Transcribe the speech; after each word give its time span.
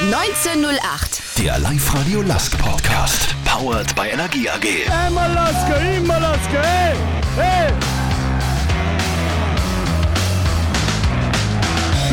1908. 0.00 1.20
Der 1.36 1.58
Live-Radio 1.58 2.22
Lask 2.22 2.56
Podcast. 2.56 3.34
Powered 3.44 3.94
by 3.94 4.08
Energie 4.08 4.48
AG. 4.48 4.64
Immer 5.08 5.28
Laske, 5.28 5.96
immer 5.98 6.18
Laske, 6.18 6.62
hey, 6.62 6.96
hey. 7.36 7.72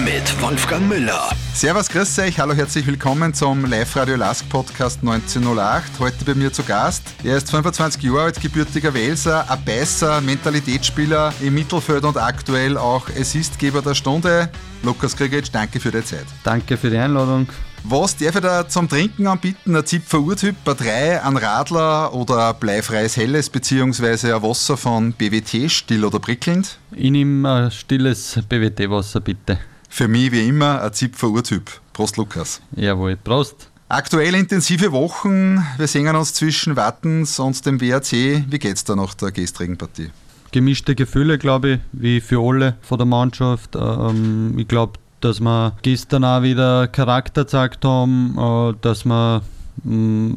Mit 0.04 0.42
Wolfgang 0.42 0.86
Müller. 0.90 1.30
Servus, 1.54 1.88
grüß 1.88 2.20
euch, 2.20 2.38
hallo, 2.40 2.54
herzlich 2.54 2.86
willkommen 2.86 3.34
zum 3.34 3.64
Live-Radio 3.64 4.18
Lask 4.18 4.48
Podcast 4.50 5.00
1908. 5.00 6.00
Heute 6.00 6.26
bei 6.26 6.36
mir 6.36 6.52
zu 6.52 6.64
Gast. 6.64 7.04
Er 7.24 7.38
ist 7.38 7.50
25 7.50 8.04
Jahre 8.04 8.24
alt, 8.24 8.42
gebürtiger 8.42 8.94
Welser, 8.94 9.50
ein 9.50 9.64
Beißer, 9.64 10.20
Mentalitätsspieler 10.20 11.34
im 11.42 11.54
Mittelfeld 11.54 12.04
und 12.04 12.18
aktuell 12.18 12.78
auch 12.78 13.08
Assistgeber 13.18 13.82
der 13.82 13.96
Stunde. 13.96 14.50
Lukas 14.84 15.16
Krigic, 15.16 15.52
danke 15.54 15.80
für 15.80 15.92
die 15.92 16.04
Zeit. 16.04 16.26
Danke 16.44 16.76
für 16.76 16.90
die 16.90 16.98
Einladung. 16.98 17.48
Was 17.90 18.18
darf 18.18 18.36
ich 18.36 18.42
da 18.42 18.68
zum 18.68 18.90
Trinken 18.90 19.28
anbieten? 19.28 19.74
Ein 19.74 19.86
Zipfer 19.86 20.20
Urtyp, 20.20 20.56
ein 20.66 20.76
3, 20.76 21.24
ein 21.24 21.38
Radler 21.38 22.14
oder 22.14 22.50
ein 22.50 22.60
bleifreies 22.60 23.16
Helles 23.16 23.50
beziehungsweise 23.50 24.36
ein 24.36 24.44
Wasser 24.44 24.76
von 24.76 25.14
BWT, 25.14 25.72
still 25.72 26.04
oder 26.04 26.20
prickelnd? 26.20 26.80
Ich 26.92 27.10
nehme 27.10 27.50
ein 27.50 27.72
stilles 27.72 28.40
BWT-Wasser, 28.50 29.22
bitte. 29.22 29.60
Für 29.88 30.10
mich 30.10 30.34
wie 30.34 30.50
immer 30.50 30.82
ein 30.82 30.92
Zipfer 30.92 31.30
Urtyp. 31.30 31.72
Prost, 31.94 32.18
Lukas. 32.18 32.62
Jawohl, 32.76 33.16
Prost. 33.16 33.70
Aktuell 33.88 34.36
intensive 34.36 34.92
Wochen. 34.92 35.66
Wir 35.78 35.88
sehen 35.88 36.14
uns 36.14 36.34
zwischen 36.34 36.76
Wattens 36.76 37.40
und 37.40 37.66
dem 37.66 37.80
WRC. 37.80 38.44
Wie 38.52 38.60
geht's 38.60 38.84
da 38.84 38.98
nach 38.98 39.14
der 39.14 39.32
gestrigen 39.32 39.78
Partie? 39.78 40.12
Gemischte 40.52 40.94
Gefühle, 40.94 41.38
glaube 41.38 41.70
ich, 41.70 41.80
wie 41.94 42.20
für 42.20 42.42
alle 42.42 42.76
von 42.82 42.98
der 42.98 43.08
Mannschaft. 43.08 43.78
Ähm, 43.78 44.56
ich 44.58 44.68
glaube, 44.68 45.00
dass 45.28 45.42
wir 45.42 45.74
gestern 45.82 46.24
auch 46.24 46.42
wieder 46.42 46.88
Charakter 46.88 47.44
gezeigt 47.44 47.84
haben, 47.84 48.38
äh, 48.38 48.74
dass 48.82 49.04
wir 49.04 49.42
mh, 49.84 50.36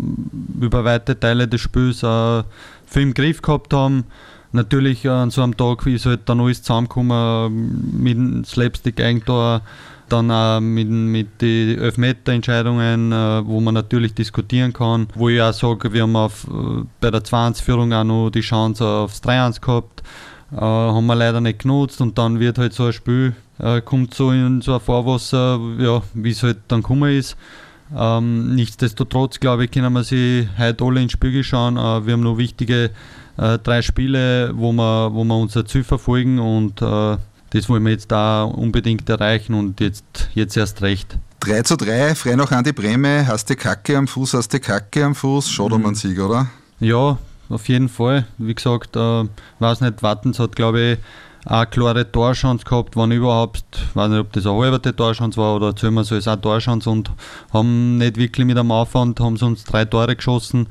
über 0.61 0.85
weite 0.85 1.19
Teile 1.19 1.47
des 1.47 1.61
Spiels 1.61 2.03
äh, 2.03 2.43
viel 2.87 3.03
im 3.03 3.15
Griff 3.15 3.41
gehabt 3.41 3.73
haben. 3.73 4.05
Natürlich 4.53 5.09
an 5.09 5.31
so 5.31 5.43
einem 5.43 5.57
Tag 5.57 5.87
ist 5.87 6.07
halt 6.07 6.29
dann 6.29 6.41
alles 6.41 6.63
zusammengekommen 6.63 8.03
mit 8.03 8.17
dem 8.17 8.45
Slapstick-Eigentor, 8.45 9.61
dann 10.09 10.29
auch 10.33 10.59
mit, 10.59 10.91
mit 10.91 11.41
den 11.41 11.79
Elfmeter-Entscheidungen, 11.79 13.13
äh, 13.13 13.47
wo 13.47 13.61
man 13.61 13.75
natürlich 13.75 14.15
diskutieren 14.15 14.73
kann. 14.73 15.07
Wo 15.15 15.29
ich 15.29 15.41
auch 15.41 15.53
sage, 15.53 15.93
wir 15.93 16.03
haben 16.03 16.17
auf, 16.17 16.49
äh, 16.49 16.83
bei 17.01 17.13
der 17.13 17.23
2-1-Führung 17.23 17.93
auch 17.93 18.03
noch 18.03 18.31
die 18.31 18.41
Chance 18.41 18.85
aufs 18.85 19.23
3-1 19.23 19.61
gehabt. 19.61 20.03
Haben 20.53 21.07
wir 21.07 21.15
leider 21.15 21.41
nicht 21.41 21.61
genutzt 21.61 22.01
und 22.01 22.19
dann 22.19 22.41
wird 22.41 22.59
halt 22.59 22.73
so 22.73 22.87
ein 22.87 22.93
Spiel, 22.93 23.37
äh, 23.63 23.81
kommt 23.81 24.15
so 24.15 24.31
in 24.31 24.61
so 24.61 24.75
ein 24.75 24.81
Fahrwasser, 24.81 25.61
ja, 25.79 26.03
wie 26.15 26.31
es 26.31 26.43
halt 26.43 26.59
dann 26.69 26.83
gekommen 26.83 27.17
ist. 27.17 27.37
Ähm, 27.97 28.55
nichtsdestotrotz, 28.55 29.41
glaube 29.41 29.65
ich, 29.65 29.71
können 29.71 29.93
wir 29.93 30.05
sie 30.05 30.49
heute 30.59 30.85
alle 30.85 31.03
ins 31.03 31.13
Spiel 31.13 31.43
schauen. 31.43 31.77
Äh, 31.77 32.07
wir 32.07 32.13
haben 32.13 32.21
noch 32.21 32.39
wichtige 32.39 32.91
äh, 33.37 33.59
drei 33.59 33.83
Spiele, 33.83 34.53
wo 34.55 34.73
wir, 34.73 35.13
wo 35.13 35.25
wir 35.25 35.37
unser 35.37 35.67
Ziel 35.67 35.85
verfolgen 35.85 36.39
und 36.39 36.83
äh, 36.83 37.17
das 37.51 37.69
wollen 37.69 37.85
wir 37.85 37.93
jetzt 37.93 38.13
da 38.13 38.45
unbedingt 38.45 39.09
erreichen 39.09 39.55
und 39.55 39.81
jetzt, 39.81 40.31
jetzt 40.35 40.57
erst 40.57 40.83
recht. 40.83 41.19
3 41.41 41.63
zu 41.63 41.77
3, 41.77 42.15
frei 42.15 42.37
noch 42.37 42.53
an 42.53 42.65
die 42.65 42.73
Breme. 42.73 43.27
Hast 43.27 43.49
die 43.49 43.57
Kacke 43.57 43.97
am 43.97 44.07
Fuß, 44.07 44.35
hast 44.35 44.53
die 44.53 44.61
Kacke 44.61 45.05
am 45.05 45.15
Fuß. 45.15 45.51
Schaut 45.51 45.73
um 45.73 45.85
einen 45.87 45.95
Sieg, 45.95 46.21
oder? 46.21 46.49
Ja, 46.79 47.19
auf 47.49 47.69
jeden 47.69 47.89
Fall. 47.89 48.27
Wie 48.39 48.55
gesagt, 48.55 48.95
äh, 48.95 49.25
weiß 49.59 49.81
nicht, 49.81 50.03
Wattens 50.03 50.39
hat, 50.39 50.55
glaube 50.55 50.81
ich, 50.81 50.99
eine 51.47 51.67
klare 51.67 52.11
Torchance 52.11 52.65
gehabt, 52.65 52.97
wenn 52.97 53.13
überhaupt, 53.13 53.65
weiß 53.95 54.11
nicht, 54.11 54.21
ob 54.21 54.33
das 54.33 54.47
eine 54.47 54.59
halbe 54.59 54.97
Torchance 54.97 55.37
war 55.39 55.57
oder 55.57 55.75
zählen 55.75 55.95
wir 55.95 56.05
so, 56.05 56.17
ist 56.17 56.29
auch 56.29 56.37
Torchance 56.37 56.89
und 56.89 57.11
haben 57.53 57.99
nicht 57.99 58.17
wirklich 58.17 58.47
mit 58.47 58.59
am 58.59 58.71
Aufwand, 58.71 59.21
haben 59.21 59.37
uns 59.37 59.65
drei 59.65 59.85
Tore 59.85 60.17
geschossen. 60.17 60.67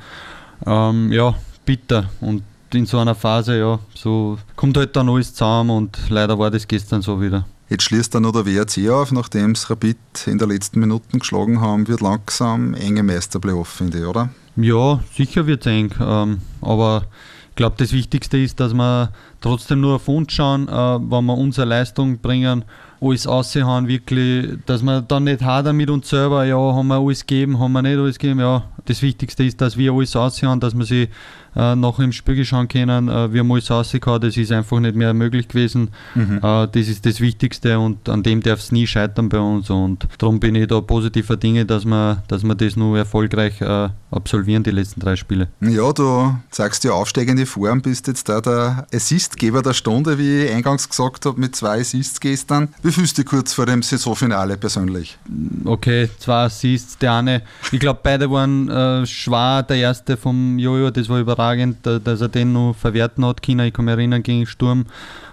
Ähm, 0.66 1.12
ja, 1.12 1.34
bitter. 1.66 2.10
Und 2.22 2.44
in 2.74 2.86
so 2.86 3.00
einer 3.00 3.16
Phase, 3.16 3.58
ja, 3.58 3.80
so 3.96 4.38
kommt 4.56 4.78
halt 4.78 4.96
dann 4.96 5.10
alles 5.10 5.34
zusammen 5.34 5.72
und 5.72 5.98
leider 6.10 6.38
war 6.38 6.52
das 6.52 6.68
gestern 6.68 7.02
so 7.02 7.22
wieder. 7.22 7.46
Jetzt 7.70 7.84
schließt 7.84 8.16
dann 8.16 8.24
noch 8.24 8.32
der 8.32 8.46
WRC 8.46 8.90
auf, 8.90 9.12
nachdem 9.12 9.52
es 9.52 9.70
Rapid 9.70 9.98
in 10.26 10.40
der 10.40 10.48
letzten 10.48 10.80
Minuten 10.80 11.20
geschlagen 11.20 11.62
haben, 11.62 11.88
wird 11.88 12.02
langsam 12.02 12.74
enge 12.74 13.04
Meisterplayoff, 13.04 13.68
finde 13.68 14.00
ich, 14.00 14.06
oder? 14.06 14.30
Ja, 14.56 15.00
sicher 15.16 15.46
wird 15.46 15.66
es 15.66 15.72
eng. 15.72 15.94
Ähm, 16.02 16.42
aber 16.62 17.04
ich 17.04 17.39
glaube, 17.60 17.76
das 17.78 17.92
Wichtigste 17.92 18.38
ist, 18.38 18.60
dass 18.62 18.74
wir 18.74 19.12
trotzdem 19.42 19.82
nur 19.82 19.96
auf 19.96 20.08
uns 20.08 20.32
schauen, 20.32 20.70
äh, 20.70 20.72
wenn 20.72 21.26
wir 21.26 21.38
unsere 21.38 21.68
Leistung 21.68 22.18
bringen, 22.20 22.64
alles 23.02 23.28
raushauen, 23.28 23.88
wirklich, 23.88 24.58
dass 24.66 24.82
wir 24.82 25.02
dann 25.02 25.26
nicht 25.26 25.44
hadern 25.44 25.76
mit 25.76 25.90
uns 25.90 26.10
selber, 26.10 26.46
ja, 26.46 26.56
haben 26.56 26.88
wir 26.88 26.96
alles 26.96 27.26
gegeben, 27.26 27.60
haben 27.60 27.74
wir 27.74 27.82
nicht 27.82 27.98
alles 27.98 28.18
gegeben, 28.18 28.40
ja. 28.40 28.64
Das 28.90 29.04
Wichtigste 29.04 29.44
ist, 29.44 29.62
dass 29.62 29.78
wir 29.78 29.94
alles 29.94 30.16
raushauen, 30.16 30.60
dass 30.60 30.76
wir 30.76 30.84
sie 30.84 31.10
äh, 31.56 31.76
nachher 31.76 32.04
im 32.04 32.12
Spiegel 32.12 32.44
schauen 32.44 32.68
können, 32.68 33.08
äh, 33.08 33.32
wir 33.32 33.42
haben 33.42 33.52
alles 33.52 33.70
rausgehauen, 33.70 34.20
das 34.20 34.36
ist 34.36 34.52
einfach 34.52 34.80
nicht 34.80 34.96
mehr 34.96 35.14
möglich 35.14 35.48
gewesen. 35.48 35.90
Mhm. 36.16 36.38
Äh, 36.38 36.68
das 36.68 36.88
ist 36.88 37.06
das 37.06 37.22
Wichtigste 37.22 37.78
und 37.78 38.10
an 38.10 38.24
dem 38.24 38.42
darf 38.42 38.60
es 38.60 38.72
nie 38.72 38.88
scheitern 38.88 39.30
bei 39.30 39.40
uns 39.40 39.70
und 39.70 40.08
darum 40.18 40.40
bin 40.40 40.56
ich 40.56 40.68
da 40.68 40.82
positiver 40.82 41.38
Dinge, 41.38 41.66
dass 41.66 41.86
wir, 41.86 42.24
dass 42.28 42.44
wir 42.44 42.56
das 42.56 42.76
nur 42.76 42.98
erfolgreich 42.98 43.62
äh, 43.62 43.90
absolvieren, 44.12 44.64
die 44.64 44.72
letzten 44.72 45.02
drei 45.02 45.16
Spiele. 45.16 45.50
Ja, 45.62 45.92
du 45.94 46.36
sagst 46.50 46.84
ja 46.84 46.92
aufsteigende 46.92 47.46
Form, 47.46 47.82
bist 47.82 48.08
jetzt 48.08 48.28
da 48.28 48.42
der 48.42 48.88
Assistgeber 48.94 49.62
der 49.62 49.74
Stunde, 49.74 50.18
wie 50.18 50.46
ich 50.46 50.52
eingangs 50.52 50.90
gesagt 50.90 51.26
habe, 51.26 51.40
mit 51.40 51.56
zwei 51.56 51.82
Assists 51.82 52.20
gestern. 52.20 52.70
Wie 52.82 52.92
fühlst 52.92 53.18
du 53.18 53.22
dich 53.22 53.30
kurz 53.30 53.54
vor 53.54 53.66
dem 53.66 53.84
Saisonfinale 53.84 54.58
persönlich? 54.58 55.18
Okay, 55.64 56.10
zwei 56.18 56.46
Assists, 56.46 56.98
der 56.98 57.14
eine, 57.14 57.44
ich 57.72 57.80
glaube 57.80 58.00
beide 58.02 58.32
waren 58.32 58.70
äh, 58.80 59.06
schwer, 59.06 59.64
der 59.64 59.78
erste 59.78 60.18
vom 60.18 60.58
Jojo, 60.58 60.90
das 60.90 61.10
war 61.10 61.20
überragend, 61.20 61.78
dass 61.86 62.22
er 62.22 62.30
den 62.30 62.54
noch 62.54 62.74
verwerten 62.74 63.26
hat 63.26 63.42
können. 63.42 63.68
Ich 63.68 63.74
kann 63.74 63.86
mich 63.86 63.94
erinnern, 63.94 64.24
gegen 64.24 64.46
Sturm 64.46 64.86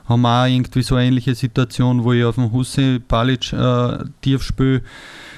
haben 0.09 0.23
wir 0.23 0.43
auch 0.43 0.47
irgendwie 0.47 0.83
so 0.83 0.95
eine 0.95 1.07
ähnliche 1.07 1.35
Situation, 1.35 2.05
wo 2.05 2.13
ich 2.13 2.25
auf 2.25 2.37
dem 2.37 2.53
Hussi 2.53 3.01
Palic 3.07 3.53
äh, 3.53 3.99
tief 4.21 4.43
spiele. 4.43 4.83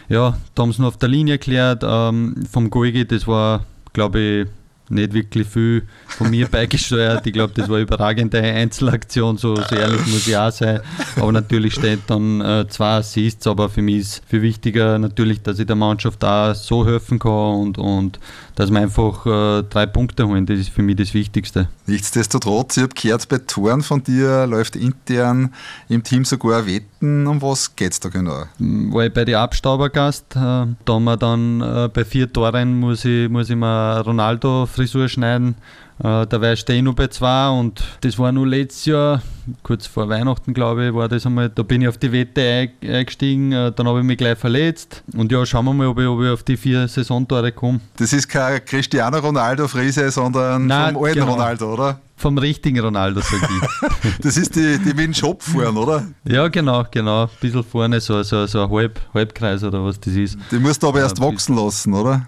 Ja, 0.09 0.37
da 0.55 0.63
haben 0.63 0.73
sie 0.73 0.83
noch 0.83 0.89
auf 0.89 0.97
der 0.99 1.09
Linie 1.09 1.35
erklärt. 1.35 1.83
Ähm, 1.87 2.47
vom 2.51 2.71
Goigi, 2.71 3.07
das 3.07 3.27
war, 3.27 3.65
glaube 3.93 4.21
ich, 4.21 4.47
nicht 4.91 5.13
wirklich 5.13 5.47
viel 5.47 5.83
von 6.07 6.31
mir 6.31 6.47
beigesteuert. 6.51 7.27
Ich 7.27 7.33
glaube, 7.33 7.53
das 7.55 7.69
war 7.69 7.77
eine 7.77 7.85
überragende 7.85 8.41
Einzelaktion, 8.41 9.37
so, 9.37 9.57
so 9.57 9.75
ehrlich 9.75 10.07
muss 10.07 10.27
ich 10.27 10.37
auch 10.37 10.51
sein. 10.51 10.81
Aber 11.17 11.33
natürlich 11.33 11.75
steht 11.75 12.01
dann 12.07 12.41
äh, 12.41 12.67
zwei 12.69 12.97
Assists, 12.97 13.47
aber 13.47 13.69
für 13.69 13.83
mich 13.83 13.99
ist 13.99 14.23
viel 14.27 14.43
wichtiger 14.43 14.99
natürlich, 14.99 15.43
dass 15.43 15.59
ich 15.59 15.67
der 15.67 15.77
Mannschaft 15.77 16.23
da 16.23 16.55
so 16.55 16.87
helfen 16.87 17.19
kann 17.19 17.55
und, 17.57 17.79
und 17.79 18.19
dass 18.59 18.73
wir 18.73 18.81
einfach 18.81 19.25
äh, 19.25 19.63
drei 19.63 19.87
Punkte 19.87 20.27
holen. 20.27 20.45
Das 20.45 20.59
ist 20.59 20.71
für 20.71 20.83
mich 20.83 20.97
das 20.97 21.15
Wichtigste. 21.15 21.69
Nichtsdestotrotz, 21.87 22.77
ich 22.77 22.83
habe 22.83 22.93
gehört, 22.93 23.29
bei 23.29 23.39
Toren 23.39 23.83
von 23.83 24.03
dir 24.03 24.49
läuft 24.49 24.75
intern 24.75 25.55
im 25.89 26.03
Team 26.03 26.25
sogar 26.25 26.67
Wetten. 26.67 27.29
Um 27.29 27.41
was 27.41 27.77
geht 27.77 27.93
es 27.93 28.01
da 28.01 28.09
genau? 28.09 28.47
war 28.59 29.07
ich 29.07 29.15
bei 29.15 29.25
den 29.25 29.37
Abstaubergast. 29.37 30.35
Äh, 30.35 30.39
da 30.41 30.67
haben 30.89 31.05
wir 31.05 31.17
dann 31.17 31.61
äh, 31.61 31.89
bei 31.89 32.05
vier 32.05 32.33
Toren 32.33 32.81
muss 32.81 33.05
ich, 33.05 33.29
muss 33.29 33.49
ich 33.49 33.55
mir 33.55 34.01
Ronaldo-Frisur 34.05 35.09
schneiden. 35.09 35.55
Äh, 36.01 36.27
da 36.27 36.41
war 36.41 36.53
ich 36.53 36.61
stehen 36.61 36.85
noch 36.85 36.95
bei 36.95 37.09
zwei 37.09 37.49
und 37.49 37.83
das 38.03 38.19
war 38.19 38.31
nur 38.31 38.47
letztes 38.47 38.85
Jahr, 38.87 39.21
kurz 39.65 39.87
vor 39.89 40.09
Weihnachten 40.09 40.55
glaube 40.55 40.87
ich, 40.89 40.95
war 40.95 41.09
das 41.09 41.27
einmal, 41.27 41.49
da 41.49 41.63
bin 41.65 41.83
ich 41.83 41.89
auf 41.89 41.99
die 41.99 42.13
Wette 42.13 42.41
ein- 42.41 42.89
eingestiegen, 42.89 43.51
äh, 43.53 43.73
dann 43.73 43.89
habe 43.89 43.99
ich 43.99 44.05
mich 44.05 44.17
gleich 44.17 44.39
verletzt 44.39 45.03
und 45.17 45.33
ja, 45.33 45.45
schauen 45.45 45.65
wir 45.65 45.75
mal, 45.75 45.89
ob 45.89 45.99
ich, 45.99 46.07
ob 46.07 46.23
ich 46.23 46.31
auf 46.31 46.43
die 46.45 46.57
vier 46.57 46.87
Saisontore 46.87 47.51
komme. 47.51 47.81
Das 47.97 48.13
ist 48.13 48.29
kein 48.29 48.65
Cristiano 48.65 49.19
Ronaldo-Frise, 49.19 50.11
sondern 50.13 50.67
Nein, 50.67 50.95
vom 50.95 51.05
alten 51.05 51.19
genau. 51.21 51.33
Ronaldo, 51.33 51.73
oder? 51.75 52.01
Vom 52.17 52.37
richtigen 52.37 52.81
Ronaldo, 52.81 53.21
sag 53.21 53.41
ich. 53.43 54.19
Das 54.23 54.37
ist 54.37 54.57
die, 54.57 54.79
die 54.79 54.89
mit 54.89 54.99
dem 54.99 55.15
Shop 55.15 55.41
fahren, 55.43 55.77
oder? 55.77 56.05
ja, 56.25 56.49
genau, 56.49 56.85
genau. 56.91 57.25
Ein 57.25 57.29
bisschen 57.41 57.63
vorne, 57.63 58.01
so, 58.01 58.23
so, 58.25 58.47
so 58.47 58.63
ein 58.65 58.71
Halb, 58.71 59.01
Halbkreis 59.15 59.63
oder 59.63 59.85
was 59.85 60.01
das 60.01 60.15
ist. 60.15 60.37
Die 60.51 60.59
musst 60.59 60.83
du 60.83 60.89
aber 60.89 61.01
erst 61.01 61.21
wachsen 61.21 61.55
lassen, 61.57 61.95
oder? 61.95 62.27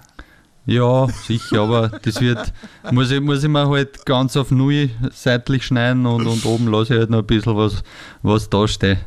Ja, 0.67 1.09
sicher, 1.09 1.62
aber 1.62 1.89
das 1.89 2.21
wird, 2.21 2.53
muss 2.91 3.11
ich, 3.11 3.21
muss 3.21 3.43
ich 3.43 3.49
mir 3.49 3.69
halt 3.69 4.05
ganz 4.07 4.37
auf 4.37 4.51
Null 4.51 4.91
seitlich 5.12 5.65
schneiden 5.65 6.07
und, 6.07 6.27
und 6.27 6.45
oben 6.45 6.69
lasse 6.69 6.95
ich 6.95 7.01
halt 7.01 7.11
noch 7.11 7.21
ein 7.21 7.27
bisschen 7.27 7.57
was, 7.57 7.83
was 8.23 8.49
da 8.51 8.69
steht. 8.69 8.99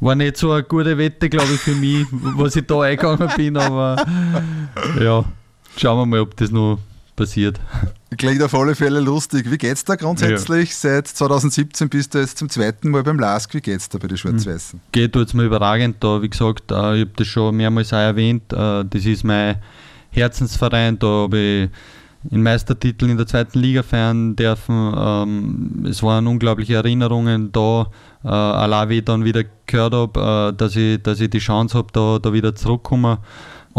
War 0.00 0.14
nicht 0.14 0.36
so 0.36 0.52
eine 0.52 0.62
gute 0.62 0.96
Wette, 0.96 1.28
glaube 1.28 1.52
ich, 1.52 1.60
für 1.60 1.74
mich, 1.74 2.06
was 2.10 2.56
ich 2.56 2.66
da 2.66 2.80
eingegangen 2.80 3.30
bin, 3.36 3.56
aber 3.56 4.04
ja, 5.00 5.24
schauen 5.76 5.98
wir 5.98 6.06
mal, 6.06 6.20
ob 6.20 6.36
das 6.36 6.50
noch 6.50 6.78
passiert. 7.14 7.60
Klingt 8.16 8.42
auf 8.42 8.54
alle 8.54 8.74
Fälle 8.74 9.00
lustig. 9.00 9.50
Wie 9.50 9.58
geht's 9.58 9.84
da 9.84 9.94
grundsätzlich? 9.94 10.74
Seit 10.74 11.06
2017 11.08 11.90
bist 11.90 12.14
du 12.14 12.18
jetzt 12.18 12.38
zum 12.38 12.48
zweiten 12.48 12.90
Mal 12.90 13.02
beim 13.02 13.18
LASK. 13.18 13.54
Wie 13.54 13.60
geht's 13.60 13.88
da 13.90 13.98
bei 13.98 14.08
den 14.08 14.16
Schwarz-Weißen? 14.16 14.80
Geht 14.92 15.14
jetzt 15.14 15.34
mal 15.34 15.44
überragend 15.44 15.96
da, 16.00 16.22
wie 16.22 16.30
gesagt, 16.30 16.70
äh, 16.70 16.74
ich 16.74 17.00
habe 17.02 17.10
das 17.16 17.26
schon 17.26 17.56
mehrmals 17.56 17.92
auch 17.92 17.98
erwähnt, 17.98 18.50
äh, 18.52 18.84
das 18.84 19.04
ist 19.04 19.24
mein 19.24 19.56
Herzensverein, 20.10 20.98
da 20.98 21.06
habe 21.06 21.38
ich 21.38 21.70
in 22.30 22.42
Meistertitel 22.42 23.10
in 23.10 23.18
der 23.18 23.26
zweiten 23.26 23.58
Liga 23.58 23.82
feiern 23.82 24.34
dürfen. 24.34 24.94
Ähm, 24.96 25.86
es 25.88 26.02
waren 26.02 26.26
unglaubliche 26.26 26.76
Erinnerungen 26.76 27.52
da. 27.52 27.88
Äh, 28.24 28.28
allein 28.28 28.88
wie 28.88 28.98
ich 28.98 29.04
dann 29.04 29.24
wieder 29.24 29.44
gehört 29.66 29.92
habe, 29.92 30.54
dass, 30.56 30.74
ich, 30.76 31.02
dass 31.02 31.20
ich 31.20 31.30
die 31.30 31.38
Chance 31.38 31.76
habe, 31.76 31.88
da, 31.92 32.18
da 32.18 32.32
wieder 32.32 32.54
zurückzukommen, 32.54 33.18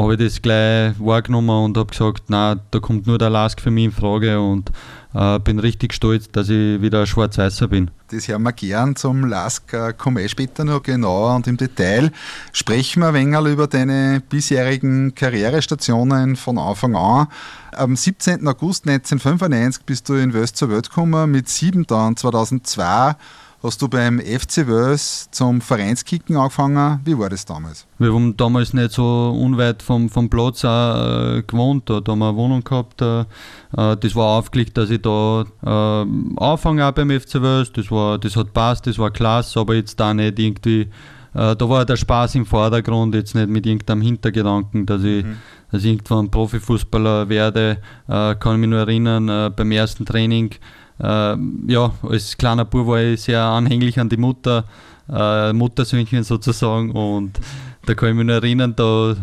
habe 0.04 0.14
ich 0.14 0.20
das 0.20 0.42
gleich 0.42 0.94
wahrgenommen 1.00 1.66
und 1.66 1.78
habe 1.78 1.90
gesagt, 1.90 2.24
na, 2.28 2.56
da 2.72 2.80
kommt 2.80 3.08
nur 3.08 3.18
der 3.18 3.30
Lask 3.30 3.60
für 3.60 3.72
mich 3.72 3.86
in 3.86 3.92
Frage 3.92 4.40
und 4.40 4.72
äh, 5.14 5.40
bin 5.40 5.60
richtig 5.60 5.94
stolz, 5.94 6.30
dass 6.32 6.50
ich 6.50 6.82
wieder 6.82 7.06
Schwarz-Weißer 7.06 7.68
bin. 7.68 7.92
Das 8.12 8.28
hören 8.28 8.44
wir 8.44 8.54
gern 8.54 8.96
zum 8.96 9.26
Lask, 9.26 9.74
äh, 9.74 9.94
komme 9.94 10.22
ich 10.24 10.32
später 10.32 10.64
noch 10.64 10.84
genauer 10.84 11.36
und 11.36 11.48
im 11.48 11.58
Detail. 11.58 12.12
Sprechen 12.54 13.02
wir 13.02 13.10
ein 13.10 13.14
wenig 13.14 13.54
über 13.54 13.68
deine 13.68 14.22
bisherigen 14.28 15.16
Karrierestationen 15.16 16.36
von 16.36 16.58
Anfang 16.58 16.96
an. 16.96 17.28
Am 17.72 17.96
17. 17.96 18.48
August 18.48 18.88
1995 18.88 19.84
bist 19.86 20.10
du 20.10 20.16
in 20.16 20.34
West 20.34 20.58
zur 20.58 20.70
Welt 20.70 20.90
gekommen, 20.90 21.32
mit 21.32 21.50
sieben 21.50 21.86
dann 21.86 22.16
2002 22.16 23.16
hast 23.62 23.82
du 23.82 23.90
beim 23.90 24.20
FC 24.20 24.68
Wels 24.68 25.30
zum 25.32 25.62
Vereinskicken 25.62 26.38
angefangen. 26.38 27.02
Wie 27.04 27.18
war 27.18 27.30
das 27.30 27.46
damals? 27.46 27.86
Wir 27.98 28.14
haben 28.14 28.38
damals 28.38 28.74
nicht 28.74 28.92
so 28.92 29.38
unweit 29.38 29.84
vom, 29.84 30.10
vom 30.10 30.30
Platz 30.30 30.64
auch, 30.64 31.38
äh, 31.38 31.44
gewohnt. 31.44 31.90
Da, 31.90 32.00
da 32.00 32.14
haben 32.14 32.20
wir 32.20 32.30
eine 32.30 32.38
Wohnung 32.38 32.64
gehabt. 32.64 33.02
Äh, 33.02 33.22
äh 33.22 33.98
das 33.98 34.16
war 34.16 34.38
aufgelegt, 34.38 34.78
dass 34.78 34.90
ich 34.90 35.02
da 35.02 35.46
äh, 35.64 36.06
anfange 36.38 36.86
auch 36.86 36.92
beim 36.92 37.10
FC 37.10 37.42
Wels. 37.42 37.72
Das, 37.74 37.88
das 38.22 38.36
hat 38.36 38.54
passt, 38.54 38.88
das 38.88 38.98
war 38.98 39.12
klasse, 39.12 39.60
aber 39.60 39.76
jetzt 39.76 40.00
da 40.00 40.14
nicht 40.14 40.40
irgendwie. 40.40 40.90
Äh, 41.34 41.56
da 41.56 41.70
war 41.70 41.86
der 41.86 41.98
Spaß 41.98 42.36
im 42.36 42.46
Vordergrund, 42.46 43.14
jetzt 43.14 43.36
nicht 43.36 43.50
mit 43.50 43.66
irgendeinem 43.66 44.02
Hintergedanken, 44.02 44.86
dass 44.86 45.04
ich, 45.04 45.26
mhm. 45.26 45.38
dass 45.72 45.84
ich 45.84 45.92
irgendwann 45.92 46.32
Profifußballer 46.32 47.28
werde. 47.28 47.80
Äh, 48.08 48.36
kann 48.36 48.54
ich 48.54 48.60
mich 48.62 48.70
nur 48.70 48.80
erinnern, 48.80 49.54
beim 49.54 49.72
ersten 49.72 50.06
Training 50.06 50.56
ja, 51.02 51.94
als 52.04 52.38
kleiner 52.38 52.66
Bub 52.66 52.88
war 52.88 53.02
ich 53.02 53.22
sehr 53.22 53.42
anhänglich 53.42 54.00
an 54.00 54.10
die 54.10 54.18
Mutter, 54.18 54.66
äh, 55.12 55.54
Muttersöhnchen 55.54 56.24
sozusagen. 56.24 56.92
Und 56.92 57.40
da 57.86 57.94
kann 57.94 58.10
ich 58.10 58.16
mich 58.16 58.26
noch 58.26 58.34
erinnern, 58.36 58.74
da 58.76 59.16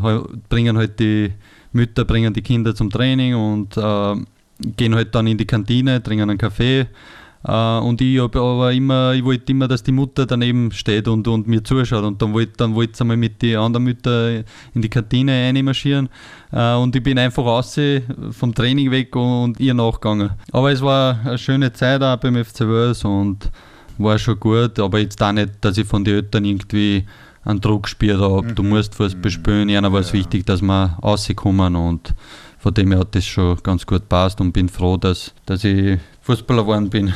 bringen 0.48 0.76
halt 0.76 0.98
die 0.98 1.32
Mütter 1.72 2.04
bringen 2.04 2.32
die 2.32 2.42
Kinder 2.42 2.74
zum 2.74 2.90
Training 2.90 3.34
und 3.34 3.76
äh, 3.76 4.14
gehen 4.76 4.94
halt 4.94 5.14
dann 5.14 5.26
in 5.26 5.38
die 5.38 5.46
Kantine, 5.46 6.02
trinken 6.02 6.30
einen 6.30 6.38
Kaffee. 6.38 6.86
Uh, 7.48 7.78
und 7.80 8.00
ich 8.00 8.20
aber 8.20 8.72
immer, 8.72 9.14
ich 9.14 9.24
wollte 9.24 9.52
immer, 9.52 9.68
dass 9.68 9.82
die 9.82 9.92
Mutter 9.92 10.26
daneben 10.26 10.72
steht 10.72 11.06
und, 11.06 11.28
und 11.28 11.46
mir 11.46 11.62
zuschaut. 11.62 12.02
Und 12.02 12.20
dann 12.20 12.32
wollte 12.34 12.54
dann 12.56 12.74
wollte 12.74 13.00
einmal 13.00 13.16
mit 13.16 13.40
den 13.40 13.58
anderen 13.58 13.84
Müttern 13.84 14.42
in 14.74 14.82
die 14.82 14.88
Kantine 14.88 15.32
einmarschieren. 15.32 16.08
Uh, 16.52 16.82
und 16.82 16.96
ich 16.96 17.02
bin 17.02 17.18
einfach 17.18 17.44
raus 17.44 17.78
vom 18.32 18.52
Training 18.52 18.90
weg 18.90 19.14
und, 19.14 19.60
ihr 19.60 19.74
nachgegangen. 19.74 20.30
Aber 20.50 20.72
es 20.72 20.82
war 20.82 21.20
eine 21.24 21.38
schöne 21.38 21.72
Zeit 21.72 22.02
auch 22.02 22.16
beim 22.16 22.44
FC 22.44 22.60
Wels 22.62 23.04
und 23.04 23.50
war 23.98 24.18
schon 24.18 24.40
gut. 24.40 24.80
Aber 24.80 24.98
jetzt 24.98 25.22
auch 25.22 25.30
nicht, 25.30 25.52
dass 25.60 25.78
ich 25.78 25.86
von 25.86 26.02
den 26.02 26.16
Eltern 26.16 26.44
irgendwie 26.44 27.04
einen 27.44 27.60
Druck 27.60 27.84
gespürt 27.84 28.20
habe. 28.20 28.42
Mhm. 28.42 28.54
Du 28.56 28.62
musst 28.64 28.96
Fußball 28.96 29.30
spielen. 29.30 29.68
Ihnen 29.68 29.92
war 29.92 30.00
es 30.00 30.08
ja. 30.08 30.14
wichtig, 30.14 30.46
dass 30.46 30.62
wir 30.62 30.98
rauskommen 31.00 31.76
und 31.76 32.12
von 32.58 32.74
dem 32.74 32.90
her 32.90 33.00
hat 33.00 33.14
das 33.14 33.24
schon 33.24 33.56
ganz 33.62 33.86
gut 33.86 34.08
passt 34.08 34.40
und 34.40 34.50
bin 34.50 34.68
froh, 34.68 34.96
dass, 34.96 35.32
dass 35.44 35.62
ich 35.62 36.00
Fußballer 36.26 36.62
geworden 36.62 36.90
bin. 36.90 37.14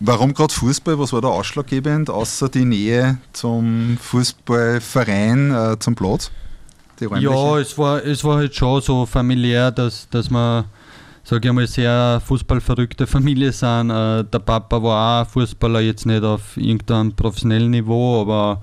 Warum 0.00 0.34
gerade 0.34 0.52
Fußball? 0.52 0.98
Was 0.98 1.12
war 1.12 1.20
da 1.20 1.28
ausschlaggebend, 1.28 2.10
außer 2.10 2.48
die 2.48 2.64
Nähe 2.64 3.18
zum 3.32 3.96
Fußballverein, 4.00 5.54
äh, 5.54 5.78
zum 5.78 5.94
Platz? 5.94 6.32
Ja, 7.18 7.58
es 7.58 7.78
war, 7.78 8.04
es 8.04 8.22
war 8.24 8.36
halt 8.38 8.54
schon 8.54 8.80
so 8.80 9.06
familiär, 9.06 9.70
dass, 9.70 10.08
dass 10.08 10.28
wir, 10.28 10.64
sage 11.22 11.48
ich 11.48 11.54
mal, 11.54 11.66
sehr 11.66 12.20
fußballverrückte 12.24 13.06
Familie 13.06 13.52
sind. 13.52 13.90
Äh, 13.90 14.24
der 14.24 14.38
Papa 14.40 14.82
war 14.82 15.22
auch 15.22 15.30
Fußballer, 15.30 15.80
jetzt 15.80 16.06
nicht 16.06 16.24
auf 16.24 16.56
irgendeinem 16.56 17.12
professionellen 17.12 17.70
Niveau, 17.70 18.22
aber 18.22 18.60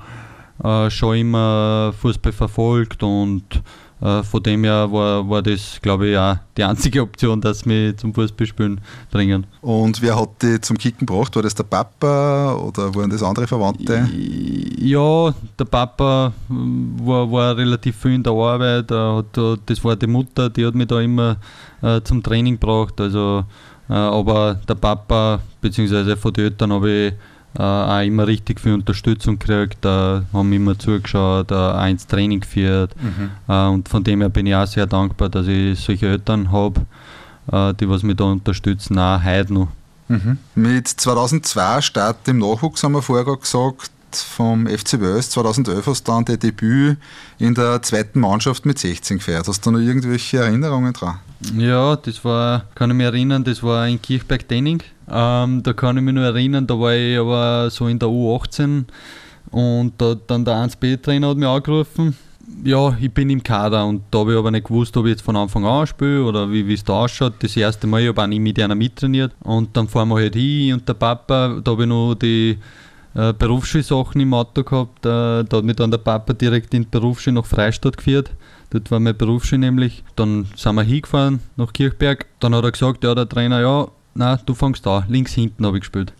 äh, 0.62 0.90
schon 0.90 1.18
immer 1.18 1.94
Fußball 1.98 2.34
verfolgt 2.34 3.02
und 3.02 3.62
äh, 4.02 4.24
von 4.24 4.42
dem 4.44 4.64
her 4.64 4.92
war, 4.92 5.28
war 5.30 5.42
das, 5.42 5.80
glaube 5.82 6.08
ich, 6.08 6.18
auch 6.18 6.38
die 6.58 6.64
einzige 6.64 7.02
Option, 7.02 7.42
dass 7.42 7.66
wir 7.66 7.96
zum 7.98 8.14
Fußballspielen 8.14 8.80
bringen. 9.12 9.46
Und 9.62 10.02
wer 10.02 10.20
hat 10.20 10.42
die 10.42 10.62
zum 10.62 10.78
Kicken 10.78 11.06
gebracht? 11.06 11.36
War 11.36 11.44
das 11.44 11.56
der 11.56 11.64
Papa 11.64 12.54
oder 12.56 12.94
waren 12.96 13.10
das 13.10 13.24
andere 13.24 13.48
Verwandte? 13.48 14.08
Ja, 14.78 15.34
der 15.58 15.66
Papa 15.66 16.32
war, 16.48 17.32
war 17.32 17.58
relativ 17.58 17.98
viel 17.98 18.16
in 18.16 18.24
der 18.24 18.34
Arbeit. 18.34 18.90
das 18.90 19.84
war 19.84 19.96
die 19.96 20.08
Mutter, 20.08 20.50
die 20.50 20.66
hat 20.66 20.76
mich 20.76 20.88
da 20.88 21.02
immer 21.02 21.38
äh, 21.82 22.02
zum 22.02 22.24
Training 22.24 22.60
gebracht. 22.60 23.00
Also, 23.02 23.44
äh, 23.90 23.94
aber 23.94 24.56
der 24.68 24.76
Papa, 24.76 25.42
beziehungsweise 25.62 26.16
von 26.16 26.34
den 26.34 26.46
Eltern 26.46 26.72
habe 26.74 26.90
ich 26.90 27.14
äh, 27.58 27.62
auch 27.62 28.06
immer 28.06 28.28
richtig 28.28 28.60
viel 28.60 28.74
Unterstützung 28.74 29.40
gekriegt, 29.40 29.84
äh, 29.86 30.22
haben 30.34 30.54
immer 30.54 30.78
zugeschaut, 30.78 31.52
äh, 31.52 31.56
auch 31.56 31.88
ins 31.88 32.06
Training 32.06 32.42
geführt. 32.42 32.96
Mhm. 33.02 33.32
Äh, 33.48 33.68
und 33.68 33.90
von 33.90 34.04
dem 34.04 34.22
her 34.22 34.30
bin 34.30 34.46
ich 34.46 34.56
auch 34.56 34.68
sehr 34.68 34.86
dankbar, 34.86 35.30
dass 35.30 35.48
ich 35.48 35.80
solche 35.80 36.08
Eltern 36.10 36.52
habe, 36.52 36.82
äh, 37.52 37.74
die 37.74 37.90
was 37.90 38.04
mich 38.04 38.18
da 38.18 38.26
unterstützen, 38.26 39.00
auch 39.00 39.24
heute 39.24 39.54
noch. 39.54 39.68
Mhm. 40.08 40.38
Mit 40.56 40.88
2002 40.88 41.82
Start 41.82 42.28
im 42.28 42.40
Nachwuchs 42.40 42.84
haben 42.84 42.94
wir 42.94 43.02
vorher 43.02 43.36
gesagt, 43.36 43.92
vom 44.16 44.66
FC 44.66 45.00
Wels 45.00 45.30
2011 45.32 45.86
hast 45.86 46.08
du 46.08 46.12
dann 46.12 46.26
dein 46.26 46.40
Debüt 46.40 46.98
in 47.38 47.54
der 47.54 47.82
zweiten 47.82 48.20
Mannschaft 48.20 48.66
mit 48.66 48.80
16 48.80 49.18
gefeiert. 49.18 49.48
Hast 49.48 49.66
du 49.66 49.72
noch 49.72 49.80
irgendwelche 49.80 50.38
Erinnerungen 50.38 50.94
dran? 50.94 51.20
Ja, 51.56 51.96
das 51.96 52.26
war, 52.26 52.66
kann 52.76 52.90
ich 52.90 52.98
mich 52.98 53.06
erinnern, 53.06 53.44
das 53.44 53.64
war 53.64 53.88
in 53.88 54.02
Kirchberg-Denning. 54.02 54.84
Ähm, 55.12 55.64
da 55.64 55.74
kann 55.74 55.98
ich 55.98 56.04
mich 56.04 56.14
nur 56.14 56.24
erinnern, 56.24 56.68
da 56.68 56.80
war 56.80 56.94
ich 56.94 57.18
aber 57.18 57.70
so 57.70 57.88
in 57.88 58.00
der 58.00 58.10
U18 58.10 58.86
und 59.52 59.94
da, 59.98 60.16
dann 60.28 60.46
der 60.46 60.56
1B-Trainer 60.56 61.30
hat 61.30 61.38
mich 61.38 61.48
angerufen. 61.48 62.16
Ja, 62.64 62.98
ich 63.00 63.12
bin 63.12 63.30
im 63.30 63.44
Kader 63.44 63.86
und 63.86 64.02
da 64.12 64.20
habe 64.20 64.34
ich 64.34 64.38
aber 64.38 64.52
nicht 64.52 64.68
gewusst, 64.68 64.98
ob 64.98 65.06
ich 65.06 65.12
jetzt 65.12 65.22
von 65.22 65.36
Anfang 65.36 65.66
an 65.66 65.88
spiele 65.88 66.24
oder 66.24 66.52
wie 66.52 66.74
es 66.74 66.84
da 66.84 66.94
ausschaut. 66.94 67.34
Das 67.40 67.56
erste 67.56 67.88
Mal, 67.88 68.02
ich 68.02 68.08
habe 68.10 68.22
auch 68.22 68.28
nicht 68.28 68.40
mit 68.40 68.60
einer 68.60 68.76
mittrainiert 68.76 69.34
und 69.42 69.76
dann 69.78 69.88
fahren 69.88 70.10
wir 70.10 70.16
halt 70.16 70.36
hin 70.36 70.74
und 70.74 70.88
der 70.88 70.96
Papa, 70.96 71.60
da 71.64 71.72
habe 71.72 71.84
ich 71.84 71.90
noch 71.90 72.16
die 72.16 72.58
äh, 73.16 73.34
Berufsschulsachen 73.34 74.20
im 74.22 74.34
Auto 74.34 74.64
gehabt. 74.64 75.06
Äh, 75.06 75.44
da 75.44 75.58
hat 75.58 75.64
mich 75.64 75.76
dann 75.76 75.92
der 75.92 76.00
Papa 76.00 76.34
direkt 76.34 76.74
in 76.74 76.84
die 76.84 76.90
Berufsschule 76.90 77.36
nach 77.36 77.46
Freistadt 77.46 77.98
geführt. 77.98 78.32
Dort 78.72 78.92
war 78.92 79.00
meine 79.00 79.14
Berufsschule 79.14 79.60
nämlich. 79.60 80.04
Dann 80.16 80.48
sind 80.56 80.76
wir 80.76 80.84
hingefahren 80.84 81.40
nach 81.56 81.74
Kirchberg. 81.74 82.28
Dann 82.40 82.54
hat 82.54 82.64
er 82.64 82.72
gesagt, 82.72 83.04
ja, 83.04 83.16
der 83.16 83.28
Trainer, 83.28 83.62
ja, 83.62 83.88
nein, 84.14 84.40
du 84.46 84.54
fängst 84.54 84.86
da. 84.86 85.06
Links 85.08 85.34
hinten 85.34 85.66
habe 85.66 85.78
ich 85.78 85.82
gespielt. 85.82 86.14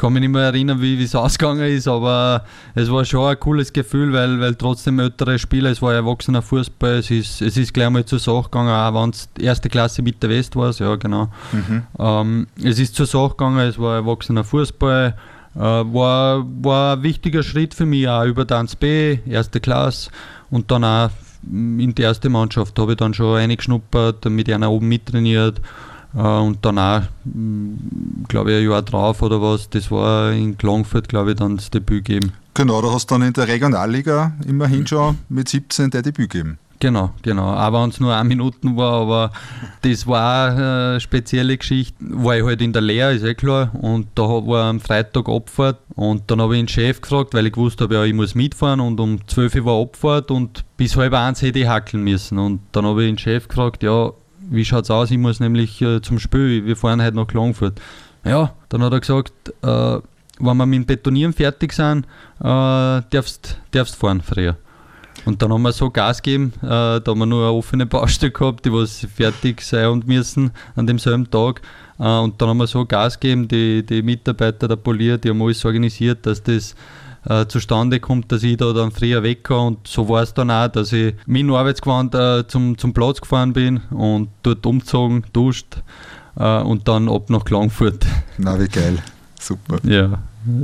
kann 0.00 0.14
mich 0.14 0.20
nicht 0.20 0.30
mehr 0.30 0.44
erinnern, 0.44 0.80
wie 0.80 1.02
es 1.02 1.14
ausgegangen 1.14 1.68
ist, 1.68 1.86
aber 1.86 2.44
es 2.74 2.90
war 2.90 3.04
schon 3.04 3.28
ein 3.28 3.38
cooles 3.38 3.70
Gefühl, 3.70 4.14
weil, 4.14 4.40
weil 4.40 4.54
trotzdem 4.54 4.98
ältere 4.98 5.38
Spieler, 5.38 5.70
es 5.70 5.82
war 5.82 5.92
erwachsener 5.92 6.40
Fußball, 6.40 6.94
es 6.94 7.10
ist, 7.10 7.42
es 7.42 7.58
ist 7.58 7.74
gleich 7.74 7.90
mal 7.90 8.04
zur 8.06 8.18
Sache 8.18 8.44
gegangen, 8.44 8.70
auch 8.70 9.02
wenn 9.02 9.10
es 9.10 9.28
erste 9.38 9.68
Klasse 9.68 10.00
mit 10.00 10.22
der 10.22 10.30
West 10.30 10.56
war, 10.56 10.72
ja 10.72 10.96
genau. 10.96 11.28
Mhm. 11.52 11.82
Ähm, 11.98 12.46
es 12.64 12.78
ist 12.78 12.94
zur 12.94 13.04
Sache 13.04 13.30
gegangen, 13.30 13.58
es 13.58 13.78
war 13.78 13.96
erwachsener 13.96 14.42
Fußball, 14.42 15.14
äh, 15.54 15.58
war, 15.58 16.46
war 16.62 16.96
ein 16.96 17.02
wichtiger 17.02 17.42
Schritt 17.42 17.74
für 17.74 17.84
mich 17.84 18.08
auch 18.08 18.24
über 18.24 18.46
Tanz 18.46 18.74
B, 18.76 19.18
erste 19.26 19.60
Klasse 19.60 20.10
und 20.48 20.70
dann 20.70 20.82
auch 20.82 21.10
in 21.42 21.94
die 21.94 22.02
erste 22.02 22.30
Mannschaft 22.30 22.78
habe 22.78 22.92
ich 22.92 22.98
dann 22.98 23.12
schon 23.12 23.36
eingeschnuppert, 23.36 24.24
mit 24.26 24.50
einer 24.50 24.70
oben 24.70 24.88
mittrainiert 24.88 25.60
und 26.12 26.58
danach, 26.62 27.08
glaube 28.28 28.52
ich, 28.52 28.58
ein 28.58 28.70
Jahr 28.70 28.82
drauf 28.82 29.22
oder 29.22 29.40
was, 29.40 29.70
das 29.70 29.90
war 29.90 30.32
in 30.32 30.58
Klangfurt, 30.58 31.08
glaube 31.08 31.30
ich, 31.30 31.36
dann 31.36 31.56
das 31.56 31.70
Debüt 31.70 32.04
gegeben. 32.04 32.32
Genau, 32.54 32.82
da 32.82 32.92
hast 32.92 33.10
du 33.10 33.14
dann 33.14 33.22
in 33.22 33.32
der 33.32 33.48
Regionalliga 33.48 34.32
immerhin 34.46 34.86
schon 34.86 35.18
mit 35.28 35.48
17 35.48 35.90
der 35.90 36.02
Debüt 36.02 36.30
gegeben. 36.30 36.58
Genau, 36.80 37.10
genau. 37.20 37.52
Auch 37.52 37.72
wenn 37.74 37.90
es 37.90 38.00
nur 38.00 38.16
eine 38.16 38.26
Minuten 38.26 38.74
war, 38.76 39.02
aber 39.02 39.32
das 39.82 40.06
war 40.06 40.50
eine 40.50 41.00
spezielle 41.00 41.58
Geschichte. 41.58 41.94
War 42.00 42.38
ich 42.38 42.44
halt 42.44 42.62
in 42.62 42.72
der 42.72 42.80
Lehre, 42.80 43.12
ist 43.12 43.22
eh 43.22 43.34
klar. 43.34 43.70
Und 43.74 44.08
da 44.14 44.22
war 44.22 44.64
am 44.64 44.80
Freitag 44.80 45.28
Abfahrt. 45.28 45.78
Und 45.94 46.30
dann 46.30 46.40
habe 46.40 46.56
ich 46.56 46.62
den 46.62 46.68
Chef 46.68 47.02
gefragt, 47.02 47.34
weil 47.34 47.46
ich 47.46 47.52
gewusst 47.52 47.82
habe, 47.82 47.94
ja, 47.94 48.04
ich 48.04 48.14
muss 48.14 48.34
mitfahren. 48.34 48.80
Und 48.80 48.98
um 48.98 49.26
12 49.28 49.56
Uhr 49.56 49.64
war 49.66 49.82
Abfahrt 49.82 50.30
und 50.30 50.64
bis 50.78 50.96
halb 50.96 51.12
eins 51.12 51.42
hätte 51.42 51.58
ich 51.58 51.68
hackeln 51.68 52.02
müssen. 52.02 52.38
Und 52.38 52.60
dann 52.72 52.86
habe 52.86 53.04
ich 53.04 53.10
den 53.10 53.18
Chef 53.18 53.46
gefragt, 53.46 53.82
ja, 53.82 54.12
wie 54.50 54.64
schaut 54.64 54.84
es 54.84 54.90
aus? 54.90 55.10
Ich 55.10 55.18
muss 55.18 55.40
nämlich 55.40 55.80
äh, 55.80 56.02
zum 56.02 56.18
Spiel. 56.18 56.66
Wir 56.66 56.76
fahren 56.76 57.02
heute 57.02 57.16
nach 57.16 57.26
Klangfurt. 57.26 57.80
Ja, 58.24 58.54
dann 58.68 58.82
hat 58.82 58.92
er 58.92 59.00
gesagt, 59.00 59.32
äh, 59.62 59.98
wenn 60.40 60.56
wir 60.56 60.66
mit 60.66 60.80
dem 60.80 60.86
Betonieren 60.86 61.32
fertig 61.32 61.72
sind, 61.72 62.06
äh, 62.40 62.42
darfst 62.42 63.58
du 63.72 63.84
fahren 63.84 64.20
früher. 64.20 64.56
Und 65.24 65.42
dann 65.42 65.52
haben 65.52 65.62
wir 65.62 65.72
so 65.72 65.90
Gas 65.90 66.22
gegeben, 66.22 66.52
äh, 66.62 66.66
da 66.66 67.02
haben 67.06 67.18
wir 67.18 67.26
nur 67.26 67.46
eine 67.46 67.52
offene 67.52 67.86
Baustelle 67.86 68.32
gehabt, 68.32 68.64
die 68.64 68.72
was 68.72 69.06
fertig 69.14 69.60
sein 69.60 69.88
und 69.88 70.06
müssen 70.06 70.50
an 70.76 70.86
demselben 70.86 71.30
Tag. 71.30 71.60
Äh, 71.98 72.18
und 72.18 72.40
dann 72.40 72.48
haben 72.48 72.58
wir 72.58 72.66
so 72.66 72.86
Gas 72.86 73.20
gegeben, 73.20 73.46
die, 73.46 73.84
die 73.84 74.02
Mitarbeiter 74.02 74.66
der 74.66 74.76
Polier, 74.76 75.18
die 75.18 75.30
haben 75.30 75.42
alles 75.42 75.64
organisiert, 75.64 76.24
dass 76.24 76.42
das 76.42 76.74
äh, 77.28 77.46
zustande 77.46 78.00
kommt, 78.00 78.32
dass 78.32 78.42
ich 78.42 78.56
da 78.56 78.72
dann 78.72 78.90
früher 78.90 79.22
weggehe 79.22 79.58
und 79.58 79.86
so 79.86 80.08
war 80.08 80.22
es 80.22 80.34
dann 80.34 80.50
auch, 80.50 80.68
dass 80.68 80.92
ich 80.92 81.14
mit 81.26 81.42
dem 81.42 81.52
Arbeitsgewand 81.52 82.14
äh, 82.14 82.46
zum, 82.46 82.78
zum 82.78 82.94
Platz 82.94 83.20
gefahren 83.20 83.52
bin 83.52 83.78
und 83.90 84.28
dort 84.42 84.64
umgezogen, 84.64 85.24
duscht 85.32 85.82
äh, 86.36 86.60
und 86.60 86.88
dann 86.88 87.08
ab 87.08 87.30
nach 87.30 87.44
Klangfurt. 87.44 88.06
Na, 88.38 88.58
wie 88.58 88.68
geil. 88.68 88.98
Super. 89.38 89.78
Ja, 89.84 90.18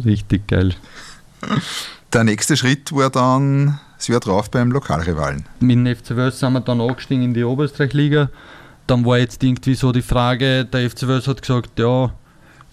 richtig 0.05 0.47
geil. 0.47 0.75
Der 2.13 2.25
nächste 2.25 2.57
Schritt 2.57 2.93
war 2.93 3.11
dann 3.11 3.79
das 3.97 4.09
Jahr 4.09 4.21
drauf 4.21 4.51
beim 4.51 4.71
Lokalrivalen. 4.71 5.45
Mit 5.61 5.77
dem 5.77 5.97
FC 5.97 6.17
Wels 6.17 6.39
sind 6.39 6.53
wir 6.53 6.61
dann 6.61 6.81
angestiegen 6.81 7.25
in 7.25 7.35
die 7.35 7.45
Oberösterreich-Liga. 7.45 8.31
Dann 8.87 9.05
war 9.05 9.19
jetzt 9.19 9.43
irgendwie 9.43 9.75
so 9.75 9.93
die 9.93 10.03
Frage, 10.03 10.65
der 10.65 10.89
FC 10.89 11.09
Wels 11.09 11.27
hat 11.27 11.43
gesagt, 11.43 11.79
ja, 11.79 12.13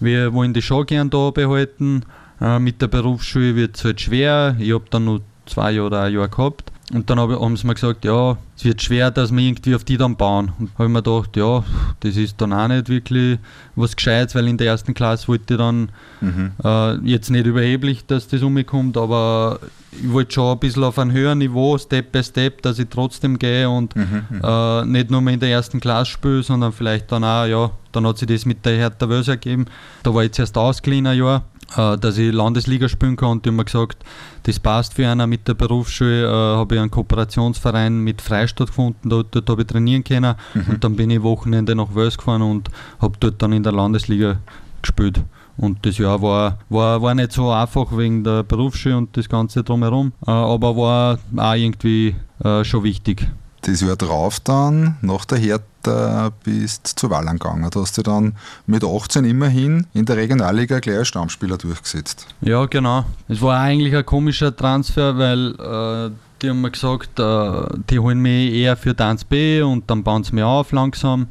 wir 0.00 0.32
wollen 0.32 0.52
die 0.52 0.62
schon 0.62 0.86
gern 0.86 1.10
da 1.10 1.30
behalten. 1.30 2.04
Äh, 2.44 2.58
mit 2.58 2.82
der 2.82 2.88
Berufsschule 2.88 3.56
wird 3.56 3.76
es 3.76 3.84
halt 3.84 4.00
schwer. 4.00 4.54
Ich 4.58 4.72
habe 4.72 4.84
dann 4.90 5.06
noch 5.06 5.20
zwei 5.46 5.72
Jahre 5.72 5.86
oder 5.86 6.02
ein 6.02 6.12
Jahr 6.12 6.28
gehabt. 6.28 6.70
Und 6.92 7.08
dann 7.08 7.18
haben 7.18 7.56
sie 7.56 7.66
mir 7.66 7.74
gesagt, 7.74 8.04
ja, 8.04 8.36
es 8.56 8.64
wird 8.64 8.82
schwer, 8.82 9.10
dass 9.10 9.32
wir 9.32 9.42
irgendwie 9.42 9.74
auf 9.74 9.84
die 9.84 9.96
dann 9.96 10.16
bauen. 10.16 10.52
Und 10.58 10.70
habe 10.74 10.84
ich 10.84 10.90
mir 10.90 11.02
gedacht, 11.02 11.34
ja, 11.34 11.64
das 12.00 12.16
ist 12.16 12.38
dann 12.40 12.52
auch 12.52 12.68
nicht 12.68 12.90
wirklich 12.90 13.38
was 13.74 13.96
Gescheites, 13.96 14.34
weil 14.34 14.46
in 14.48 14.58
der 14.58 14.66
ersten 14.66 14.92
Klasse 14.92 15.28
wollte 15.28 15.54
ich 15.54 15.58
dann 15.58 15.88
mhm. 16.20 16.52
äh, 16.62 16.96
jetzt 17.08 17.30
nicht 17.30 17.46
überheblich, 17.46 18.04
dass 18.04 18.28
das 18.28 18.42
umkommt, 18.42 18.98
aber 18.98 19.60
ich 19.92 20.12
wollte 20.12 20.34
schon 20.34 20.52
ein 20.52 20.58
bisschen 20.58 20.84
auf 20.84 20.98
ein 20.98 21.10
höheren 21.12 21.38
Niveau, 21.38 21.78
Step 21.78 22.12
by 22.12 22.22
Step, 22.22 22.60
dass 22.60 22.78
ich 22.78 22.88
trotzdem 22.90 23.38
gehe 23.38 23.68
und 23.68 23.96
mhm, 23.96 24.24
mhm. 24.28 24.40
äh, 24.44 24.84
nicht 24.84 25.10
nur 25.10 25.22
mehr 25.22 25.34
in 25.34 25.40
der 25.40 25.50
ersten 25.50 25.80
Klasse 25.80 26.10
spiele, 26.10 26.42
sondern 26.42 26.72
vielleicht 26.72 27.10
dann 27.10 27.24
auch, 27.24 27.46
ja, 27.46 27.70
dann 27.92 28.06
hat 28.06 28.18
sich 28.18 28.28
das 28.28 28.44
mit 28.44 28.64
der 28.66 28.76
Hertha 28.76 29.08
Wels 29.08 29.28
ergeben. 29.28 29.66
Da 30.02 30.12
war 30.12 30.22
ich 30.22 30.28
jetzt 30.28 30.38
erst 30.38 30.58
ausgeliehen 30.58 31.06
ein 31.06 31.16
Jahr 31.16 31.44
dass 31.68 32.18
ich 32.18 32.32
Landesliga 32.32 32.88
spielen 32.88 33.16
kann. 33.16 33.30
Und 33.30 33.44
die 33.44 33.50
haben 33.50 33.56
mir 33.56 33.64
gesagt, 33.64 34.04
das 34.44 34.60
passt 34.60 34.94
für 34.94 35.08
einen 35.08 35.28
mit 35.28 35.48
der 35.48 35.54
Berufsschule. 35.54 36.24
Äh, 36.24 36.56
habe 36.56 36.74
ich 36.74 36.80
einen 36.80 36.90
Kooperationsverein 36.90 37.98
mit 37.98 38.22
Freistadt 38.22 38.68
gefunden, 38.68 39.08
dort, 39.08 39.34
dort 39.34 39.48
habe 39.48 39.62
ich 39.62 39.68
trainieren 39.68 40.04
können. 40.04 40.34
Mhm. 40.54 40.66
Und 40.68 40.84
dann 40.84 40.96
bin 40.96 41.10
ich 41.10 41.22
Wochenende 41.22 41.74
nach 41.74 41.94
Wels 41.94 42.18
gefahren 42.18 42.42
und 42.42 42.70
habe 43.00 43.16
dort 43.20 43.40
dann 43.42 43.52
in 43.52 43.62
der 43.62 43.72
Landesliga 43.72 44.38
gespielt. 44.82 45.22
Und 45.56 45.86
das 45.86 45.98
Jahr 45.98 46.20
war, 46.20 46.58
war, 46.68 47.00
war 47.00 47.14
nicht 47.14 47.32
so 47.32 47.50
einfach 47.50 47.96
wegen 47.96 48.24
der 48.24 48.42
Berufsschule 48.42 48.96
und 48.96 49.16
das 49.16 49.28
Ganze 49.28 49.62
drumherum, 49.62 50.12
äh, 50.26 50.30
aber 50.30 50.76
war 50.76 51.18
auch 51.36 51.54
irgendwie 51.54 52.16
äh, 52.42 52.64
schon 52.64 52.82
wichtig 52.82 53.28
das 53.66 53.80
Jahr 53.80 53.96
drauf 53.96 54.40
dann, 54.40 54.96
nach 55.00 55.24
der 55.24 55.38
Hertha, 55.84 56.32
bist 56.42 56.86
zu 56.86 57.10
Wallern 57.10 57.38
gegangen. 57.38 57.68
Da 57.70 57.80
hast 57.80 57.96
du 57.98 58.02
dann 58.02 58.34
mit 58.66 58.84
18 58.84 59.24
immerhin 59.24 59.86
in 59.94 60.04
der 60.04 60.16
Regionalliga 60.16 60.80
gleich 60.80 60.98
als 60.98 61.08
Stammspieler 61.08 61.58
durchgesetzt. 61.58 62.26
Ja, 62.40 62.66
genau. 62.66 63.04
Es 63.28 63.40
war 63.42 63.60
eigentlich 63.60 63.94
ein 63.94 64.06
komischer 64.06 64.54
Transfer, 64.54 65.16
weil 65.18 65.54
äh, 65.54 66.10
die 66.42 66.50
haben 66.50 66.60
mir 66.60 66.70
gesagt, 66.70 67.18
äh, 67.18 67.78
die 67.90 67.98
holen 67.98 68.20
mich 68.20 68.52
eher 68.52 68.76
für 68.76 68.94
Tanz 68.94 69.24
B 69.24 69.62
und 69.62 69.88
dann 69.90 70.02
bauen 70.02 70.24
sie 70.24 70.34
mich 70.34 70.44
auf 70.44 70.72
langsam. 70.72 71.26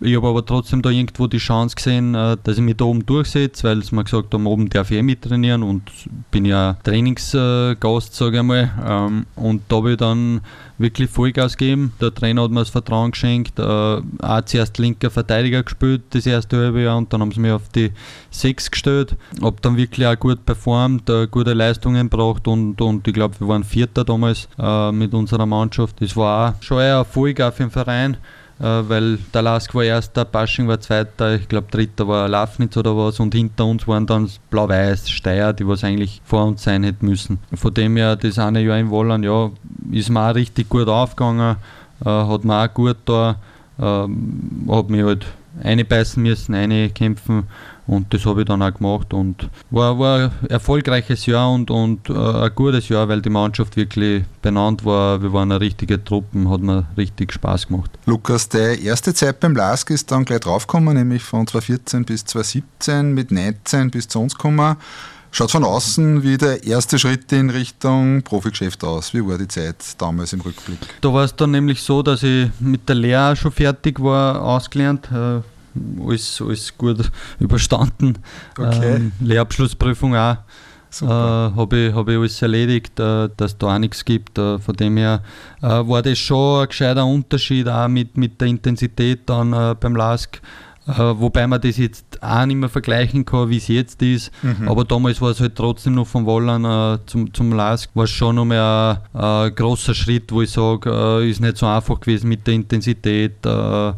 Ich 0.00 0.14
habe 0.14 0.28
aber 0.28 0.44
trotzdem 0.44 0.82
da 0.82 0.90
irgendwo 0.90 1.26
die 1.26 1.38
Chance 1.38 1.74
gesehen, 1.74 2.14
äh, 2.14 2.36
dass 2.42 2.58
ich 2.58 2.62
mich 2.62 2.76
da 2.76 2.84
oben 2.84 3.06
durchsetze, 3.06 3.64
weil 3.64 3.82
sie 3.82 3.94
mir 3.94 4.04
gesagt 4.04 4.34
haben, 4.34 4.46
oben 4.46 4.68
darf 4.68 4.90
ich 4.90 4.98
eh 4.98 5.02
mittrainieren 5.02 5.62
und 5.62 5.90
bin 6.30 6.44
ja 6.44 6.76
Trainingsgast, 6.84 8.14
sage 8.14 8.38
ich 8.38 8.42
mal. 8.42 8.70
Ähm, 8.86 9.26
und 9.36 9.62
da 9.68 9.76
habe 9.76 9.92
ich 9.92 9.96
dann 9.96 10.42
wirklich 10.76 11.08
Vollgas 11.08 11.56
gegeben. 11.56 11.94
Der 11.98 12.14
Trainer 12.14 12.42
hat 12.42 12.50
mir 12.50 12.60
das 12.60 12.68
Vertrauen 12.68 13.12
geschenkt. 13.12 13.58
Äh, 13.58 13.62
auch 13.62 14.42
zuerst 14.44 14.76
linker 14.76 15.10
Verteidiger 15.10 15.62
gespielt, 15.62 16.02
das 16.10 16.26
erste 16.26 16.58
halbe 16.58 16.82
Jahr, 16.82 16.98
und 16.98 17.10
dann 17.12 17.22
haben 17.22 17.32
sie 17.32 17.40
mich 17.40 17.52
auf 17.52 17.68
die 17.70 17.92
6 18.30 18.70
gestellt. 18.70 19.16
Habe 19.40 19.56
dann 19.62 19.78
wirklich 19.78 20.06
auch 20.06 20.18
gut 20.18 20.44
performt, 20.44 21.08
äh, 21.08 21.26
gute 21.26 21.54
Leistungen 21.54 22.10
gebracht 22.10 22.46
und, 22.48 22.78
und 22.82 23.08
ich 23.08 23.14
glaube, 23.14 23.40
wir 23.40 23.48
waren 23.48 23.64
Vierter 23.64 24.04
damals 24.04 24.48
mit 24.92 25.14
unserer 25.14 25.46
Mannschaft. 25.46 26.00
Das 26.00 26.16
war 26.16 26.50
auch 26.50 26.62
schon 26.62 26.78
ein 26.78 26.86
Erfolg 26.86 27.40
auch 27.40 27.54
den 27.54 27.70
Verein. 27.70 28.16
Äh, 28.58 28.88
weil 28.88 29.18
der 29.34 29.42
Lask 29.42 29.74
war 29.74 29.84
erster, 29.84 30.24
Pasching 30.24 30.66
war 30.66 30.80
zweiter, 30.80 31.34
ich 31.34 31.46
glaube 31.46 31.66
dritter 31.70 32.08
war 32.08 32.26
Lafnitz 32.26 32.76
oder 32.76 32.96
was 32.96 33.20
und 33.20 33.34
hinter 33.34 33.66
uns 33.66 33.86
waren 33.86 34.06
dann 34.06 34.30
Blau-Weiß, 34.48 35.10
Steyr, 35.10 35.52
die 35.52 35.68
was 35.68 35.84
eigentlich 35.84 36.22
vor 36.24 36.46
uns 36.46 36.62
sein 36.62 36.82
hätten 36.82 37.06
müssen. 37.06 37.38
Von 37.54 37.74
dem 37.74 37.96
her, 37.96 38.16
das 38.16 38.38
eine 38.38 38.62
Jahr 38.62 38.78
in 38.78 38.88
Wollern, 38.88 39.22
ja, 39.22 39.50
ist 39.92 40.08
mir 40.08 40.30
auch 40.30 40.34
richtig 40.34 40.70
gut 40.70 40.88
aufgegangen, 40.88 41.56
äh, 42.02 42.08
hat 42.08 42.44
mir 42.44 42.64
auch 42.64 42.72
gut 42.72 42.96
da, 43.04 43.36
äh, 43.78 43.82
hat 43.82 44.88
mich 44.88 45.04
halt 45.04 45.26
einbeißen 45.62 46.22
müssen, 46.22 46.94
kämpfen 46.94 47.44
und 47.86 48.12
das 48.12 48.26
habe 48.26 48.40
ich 48.40 48.46
dann 48.46 48.62
auch 48.62 48.74
gemacht 48.74 49.14
und 49.14 49.48
war, 49.70 49.98
war 49.98 50.18
ein 50.24 50.50
erfolgreiches 50.50 51.26
Jahr 51.26 51.52
und, 51.52 51.70
und 51.70 52.10
äh, 52.10 52.14
ein 52.14 52.50
gutes 52.54 52.88
Jahr, 52.88 53.08
weil 53.08 53.22
die 53.22 53.30
Mannschaft 53.30 53.76
wirklich 53.76 54.24
benannt 54.42 54.84
war. 54.84 55.22
Wir 55.22 55.32
waren 55.32 55.52
eine 55.52 55.60
richtige 55.60 56.02
Truppe, 56.02 56.48
hat 56.50 56.60
mir 56.62 56.86
richtig 56.96 57.32
Spaß 57.32 57.68
gemacht. 57.68 57.90
Lukas, 58.06 58.48
die 58.48 58.84
erste 58.84 59.14
Zeit 59.14 59.38
beim 59.38 59.54
LASK 59.54 59.90
ist 59.90 60.10
dann 60.10 60.24
gleich 60.24 60.40
draufgekommen, 60.40 60.96
nämlich 60.96 61.22
von 61.22 61.46
2014 61.46 62.04
bis 62.04 62.24
2017 62.24 63.14
mit 63.14 63.30
19 63.30 63.90
bis 63.90 64.08
zu 64.08 64.20
uns 64.20 64.34
gekommen. 64.34 64.76
Schaut 65.36 65.50
von 65.50 65.64
außen 65.64 66.22
wie 66.22 66.38
der 66.38 66.64
erste 66.64 66.98
Schritt 66.98 67.30
in 67.30 67.50
Richtung 67.50 68.22
Profigeschäft 68.22 68.82
aus. 68.82 69.12
Wie 69.12 69.20
war 69.20 69.36
die 69.36 69.46
Zeit 69.46 69.76
damals 69.98 70.32
im 70.32 70.40
Rückblick? 70.40 70.78
Da 71.02 71.12
war 71.12 71.24
es 71.24 71.36
dann 71.36 71.50
nämlich 71.50 71.82
so, 71.82 72.02
dass 72.02 72.22
ich 72.22 72.48
mit 72.58 72.88
der 72.88 72.96
Lehre 72.96 73.36
schon 73.36 73.52
fertig 73.52 74.02
war, 74.02 74.40
ausgelernt. 74.40 75.10
Äh, 75.12 75.42
alles, 76.02 76.40
alles 76.40 76.78
gut 76.78 77.12
überstanden. 77.38 78.16
Okay. 78.56 78.94
Ähm, 78.94 79.12
Lehrabschlussprüfung 79.20 80.16
auch. 80.16 80.38
Äh, 81.02 81.04
habe 81.04 81.76
ich, 81.76 81.94
hab 81.94 82.08
ich 82.08 82.16
alles 82.16 82.40
erledigt, 82.40 82.98
äh, 82.98 83.28
dass 83.36 83.52
es 83.52 83.58
da 83.58 83.74
auch 83.74 83.78
nichts 83.78 84.06
gibt. 84.06 84.38
Äh, 84.38 84.58
von 84.58 84.74
dem 84.74 84.96
her 84.96 85.22
äh, 85.60 85.66
war 85.66 86.00
das 86.00 86.16
schon 86.16 86.62
ein 86.62 86.68
gescheiter 86.68 87.04
Unterschied 87.04 87.68
auch 87.68 87.88
mit, 87.88 88.16
mit 88.16 88.40
der 88.40 88.48
Intensität 88.48 89.28
dann 89.28 89.52
äh, 89.52 89.74
beim 89.78 89.96
LASK. 89.96 90.40
Äh, 90.86 90.98
wobei 91.18 91.46
man 91.48 91.60
das 91.60 91.78
jetzt 91.78 92.22
auch 92.22 92.46
nicht 92.46 92.56
mehr 92.56 92.68
vergleichen 92.68 93.24
kann, 93.24 93.50
wie 93.50 93.56
es 93.56 93.66
jetzt 93.66 94.00
ist. 94.02 94.30
Mhm. 94.42 94.68
Aber 94.68 94.84
damals 94.84 95.20
war 95.20 95.30
es 95.30 95.40
halt 95.40 95.56
trotzdem 95.56 95.94
noch 95.94 96.06
von 96.06 96.26
Wallern 96.26 96.64
äh, 96.64 96.98
zum, 97.06 97.32
zum 97.34 97.52
LASK, 97.52 97.90
war 97.94 98.04
es 98.04 98.10
schon 98.10 98.36
noch 98.36 98.44
mehr 98.44 99.02
ein, 99.12 99.20
ein 99.20 99.54
großer 99.54 99.94
Schritt, 99.94 100.30
wo 100.30 100.42
ich 100.42 100.50
sage, 100.50 100.90
äh, 100.90 101.28
ist 101.28 101.40
nicht 101.40 101.56
so 101.56 101.66
einfach 101.66 101.98
gewesen 101.98 102.28
mit 102.28 102.46
der 102.46 102.54
Intensität. 102.54 103.44
Äh, 103.44 103.48
du 103.48 103.96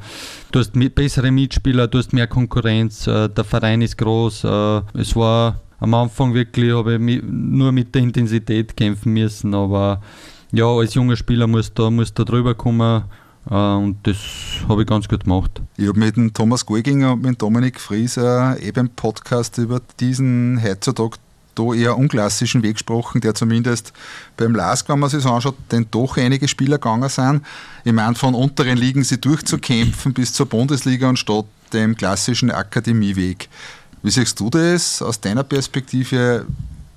hast 0.54 0.74
mit, 0.76 0.94
bessere 0.94 1.30
Mitspieler, 1.30 1.88
du 1.88 1.98
hast 1.98 2.14
mehr 2.14 2.26
Konkurrenz, 2.26 3.06
äh, 3.06 3.28
der 3.28 3.44
Verein 3.44 3.82
ist 3.82 3.98
groß. 3.98 4.44
Äh, 4.44 4.80
es 4.94 5.14
war 5.14 5.60
am 5.80 5.92
Anfang 5.92 6.32
wirklich, 6.32 6.72
habe 6.72 6.94
ich 6.94 7.00
mit, 7.00 7.22
nur 7.30 7.70
mit 7.70 7.94
der 7.94 8.02
Intensität 8.02 8.74
kämpfen 8.74 9.12
müssen, 9.12 9.54
aber 9.54 10.00
ja, 10.52 10.64
als 10.64 10.94
junger 10.94 11.16
Spieler 11.16 11.46
musst 11.46 11.78
du, 11.78 11.90
musst 11.90 12.18
du 12.18 12.24
drüber 12.24 12.54
kommen 12.54 13.04
und 13.48 13.98
das 14.02 14.16
habe 14.68 14.82
ich 14.82 14.88
ganz 14.88 15.08
gut 15.08 15.24
gemacht. 15.24 15.62
Ich 15.76 15.88
habe 15.88 15.98
mit 15.98 16.16
dem 16.16 16.34
Thomas 16.34 16.66
Golginger 16.66 17.14
und 17.14 17.22
mit 17.22 17.40
Dominik 17.40 17.80
Frieser 17.80 18.60
eben 18.60 18.80
im 18.80 18.88
Podcast 18.90 19.58
über 19.58 19.80
diesen 19.98 20.62
heutzutage 20.62 21.16
da 21.54 21.74
eher 21.74 21.98
unklassischen 21.98 22.62
Weg 22.62 22.74
gesprochen, 22.74 23.20
der 23.20 23.34
zumindest 23.34 23.92
beim 24.36 24.54
LASK, 24.54 24.88
wenn 24.88 25.00
man 25.00 25.10
sich 25.10 25.22
so 25.22 25.30
anschaut, 25.30 25.56
denn 25.72 25.86
doch 25.90 26.16
einige 26.16 26.46
Spieler 26.46 26.78
gegangen 26.78 27.08
sind. 27.08 27.42
Ich 27.84 27.92
meine, 27.92 28.14
von 28.14 28.34
unteren 28.34 28.78
Ligen 28.78 29.02
sie 29.02 29.20
durchzukämpfen 29.20 30.12
bis 30.12 30.32
zur 30.32 30.46
Bundesliga 30.46 31.08
und 31.08 31.18
statt 31.18 31.46
dem 31.72 31.96
klassischen 31.96 32.50
Akademieweg. 32.50 33.48
Wie 34.02 34.10
siehst 34.10 34.38
du 34.38 34.50
das 34.50 35.02
aus 35.02 35.20
deiner 35.20 35.42
Perspektive? 35.42 36.46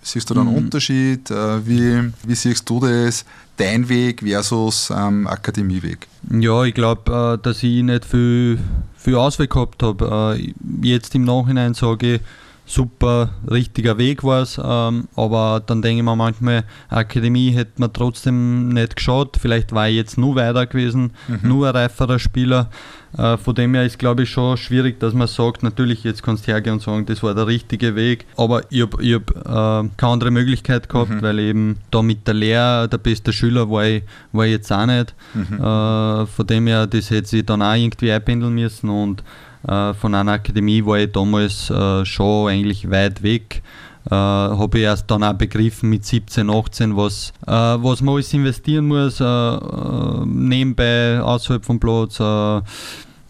Siehst 0.01 0.29
du 0.29 0.33
da 0.33 0.41
einen 0.41 0.51
mhm. 0.51 0.57
Unterschied? 0.57 1.29
Äh, 1.29 1.65
wie, 1.67 2.11
wie 2.23 2.35
siehst 2.35 2.69
du 2.69 2.79
das, 2.79 3.23
dein 3.57 3.87
Weg 3.87 4.21
versus 4.21 4.91
ähm, 4.95 5.27
Akademieweg? 5.27 6.07
Ja, 6.29 6.63
ich 6.63 6.73
glaube, 6.73 7.37
äh, 7.39 7.43
dass 7.43 7.61
ich 7.61 7.83
nicht 7.83 8.05
viel, 8.05 8.59
viel 8.97 9.15
Ausweg 9.15 9.51
gehabt 9.51 9.83
habe. 9.83 10.37
Äh, 10.39 10.53
jetzt 10.81 11.13
im 11.13 11.23
Nachhinein 11.23 11.73
sage 11.73 12.15
ich, 12.15 12.21
super, 12.71 13.29
richtiger 13.49 13.97
Weg 13.97 14.23
war 14.23 14.41
es, 14.41 14.59
ähm, 14.63 15.07
aber 15.15 15.61
dann 15.65 15.81
denke 15.81 15.99
ich 15.99 16.05
mir 16.05 16.15
manchmal, 16.15 16.63
Akademie 16.89 17.51
hätte 17.51 17.73
man 17.77 17.91
trotzdem 17.93 18.69
nicht 18.69 18.95
geschaut. 18.95 19.37
Vielleicht 19.39 19.73
war 19.73 19.89
ich 19.89 19.95
jetzt 19.95 20.17
nur 20.17 20.35
weiter 20.35 20.65
gewesen, 20.65 21.11
mhm. 21.27 21.39
nur 21.43 21.67
ein 21.67 21.75
reiferer 21.75 22.19
Spieler. 22.19 22.69
Äh, 23.17 23.37
von 23.37 23.55
dem 23.55 23.73
her 23.73 23.85
ist, 23.85 23.99
glaube 23.99 24.23
ich, 24.23 24.29
schon 24.29 24.55
schwierig, 24.55 24.99
dass 24.99 25.13
man 25.13 25.27
sagt, 25.27 25.63
natürlich, 25.63 26.03
jetzt 26.03 26.23
kannst 26.23 26.47
du 26.47 26.51
hergehen 26.53 26.75
und 26.75 26.81
sagen, 26.81 27.05
das 27.05 27.21
war 27.21 27.35
der 27.35 27.47
richtige 27.47 27.95
Weg, 27.95 28.25
aber 28.37 28.61
ich 28.69 28.81
habe 28.81 28.97
hab, 29.03 29.31
äh, 29.31 29.89
keine 29.97 30.13
andere 30.13 30.31
Möglichkeit 30.31 30.87
gehabt, 30.87 31.11
mhm. 31.11 31.21
weil 31.21 31.39
eben 31.39 31.77
da 31.91 32.01
mit 32.01 32.25
der 32.25 32.35
Lehre 32.35 32.87
der 32.87 32.99
beste 32.99 33.33
Schüler 33.33 33.69
war 33.69 33.85
ich, 33.85 34.03
war 34.31 34.45
ich 34.45 34.51
jetzt 34.51 34.71
auch 34.71 34.85
nicht. 34.85 35.13
Mhm. 35.33 35.59
Äh, 35.59 36.25
von 36.25 36.47
dem 36.47 36.67
her, 36.67 36.87
das 36.87 37.09
hätte 37.09 37.27
sich 37.27 37.45
dann 37.45 37.61
auch 37.61 37.75
irgendwie 37.75 38.11
einpendeln 38.11 38.53
müssen 38.53 38.89
und 38.89 39.23
äh, 39.67 39.93
von 39.93 40.15
einer 40.15 40.33
Akademie 40.33 40.85
war 40.85 40.99
ich 40.99 41.11
damals 41.11 41.69
äh, 41.69 42.05
schon 42.05 42.49
eigentlich 42.49 42.89
weit 42.89 43.21
weg. 43.23 43.61
Äh, 44.09 44.15
habe 44.15 44.79
ich 44.79 44.83
erst 44.83 45.11
dann 45.11 45.23
auch 45.23 45.33
begriffen 45.33 45.89
mit 45.89 46.03
17, 46.05 46.49
18, 46.49 46.97
was, 46.97 47.33
äh, 47.45 47.51
was 47.51 48.01
man 48.01 48.15
alles 48.15 48.33
investieren 48.33 48.87
muss, 48.87 49.19
äh, 49.19 49.23
äh, 49.23 50.25
nebenbei, 50.25 51.21
außerhalb 51.21 51.63
vom 51.63 51.79
Platz. 51.79 52.17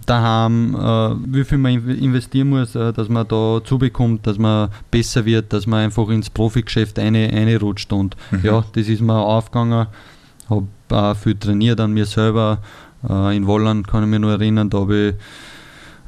daheim, 0.08 0.76
wie 1.28 1.44
viel 1.44 1.60
man 1.60 1.88
investieren 1.88 2.50
muss, 2.50 2.74
dass 2.74 3.08
man 3.08 3.28
da 3.28 3.62
zubekommt, 3.64 4.26
dass 4.26 4.38
man 4.38 4.70
besser 4.90 5.26
wird, 5.26 5.54
dass 5.54 5.68
man 5.68 5.86
einfach 5.86 6.10
ins 6.10 6.30
Profigeschäft 6.30 6.98
eine, 6.98 7.32
reinrutscht. 7.32 7.94
Und 7.94 8.18
mhm. 8.32 8.40
ja, 8.44 8.64
das 8.74 8.88
ist 8.88 9.02
mir 9.02 9.14
aufgegangen. 9.14 9.88
Habe 10.50 10.68
auch 10.90 11.16
viel 11.16 11.36
trainiert 11.36 11.80
an 11.80 11.94
mir 11.94 12.06
selber. 12.06 12.58
In 13.04 13.46
Wolland 13.46 13.88
kann 13.88 14.04
ich 14.04 14.10
mich 14.10 14.20
nur 14.20 14.32
erinnern, 14.32 14.70
da 14.70 14.80
habe 14.80 15.10
ich 15.10 15.16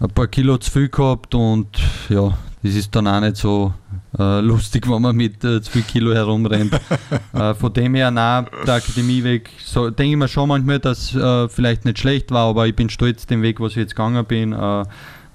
ein 0.04 0.10
paar 0.10 0.28
Kilo 0.28 0.58
zu 0.58 0.70
viel 0.70 0.90
gehabt 0.90 1.34
und 1.34 1.68
ja, 2.10 2.38
das 2.62 2.76
ist 2.76 2.94
dann 2.96 3.08
auch 3.08 3.22
nicht 3.22 3.38
so 3.38 3.74
äh, 4.20 4.42
lustig, 4.42 4.90
wenn 4.90 5.02
man 5.02 5.16
mit 5.16 5.44
äh, 5.44 5.62
zu 5.62 5.72
viel 5.72 5.84
Kilo 5.84 6.14
herumrennt. 6.14 6.78
äh, 7.34 7.54
von 7.54 7.74
dem 7.74 7.96
her, 7.96 8.12
nein, 8.12 8.48
der 8.68 8.76
Akademie 8.76 9.24
weg, 9.24 9.50
so, 9.64 9.90
denke 9.90 10.12
ich 10.12 10.18
mir 10.18 10.28
schon 10.28 10.50
manchmal, 10.50 10.80
dass 10.80 11.16
äh, 11.16 11.48
vielleicht 11.48 11.86
nicht 11.86 12.00
schlecht 12.00 12.32
war, 12.32 12.50
aber 12.50 12.68
ich 12.68 12.76
bin 12.76 12.90
stolz 12.90 13.26
den 13.26 13.42
Weg, 13.42 13.60
was 13.62 13.72
ich 13.72 13.78
jetzt 13.78 13.96
gegangen 13.96 14.26
bin, 14.26 14.52
äh, 14.52 14.86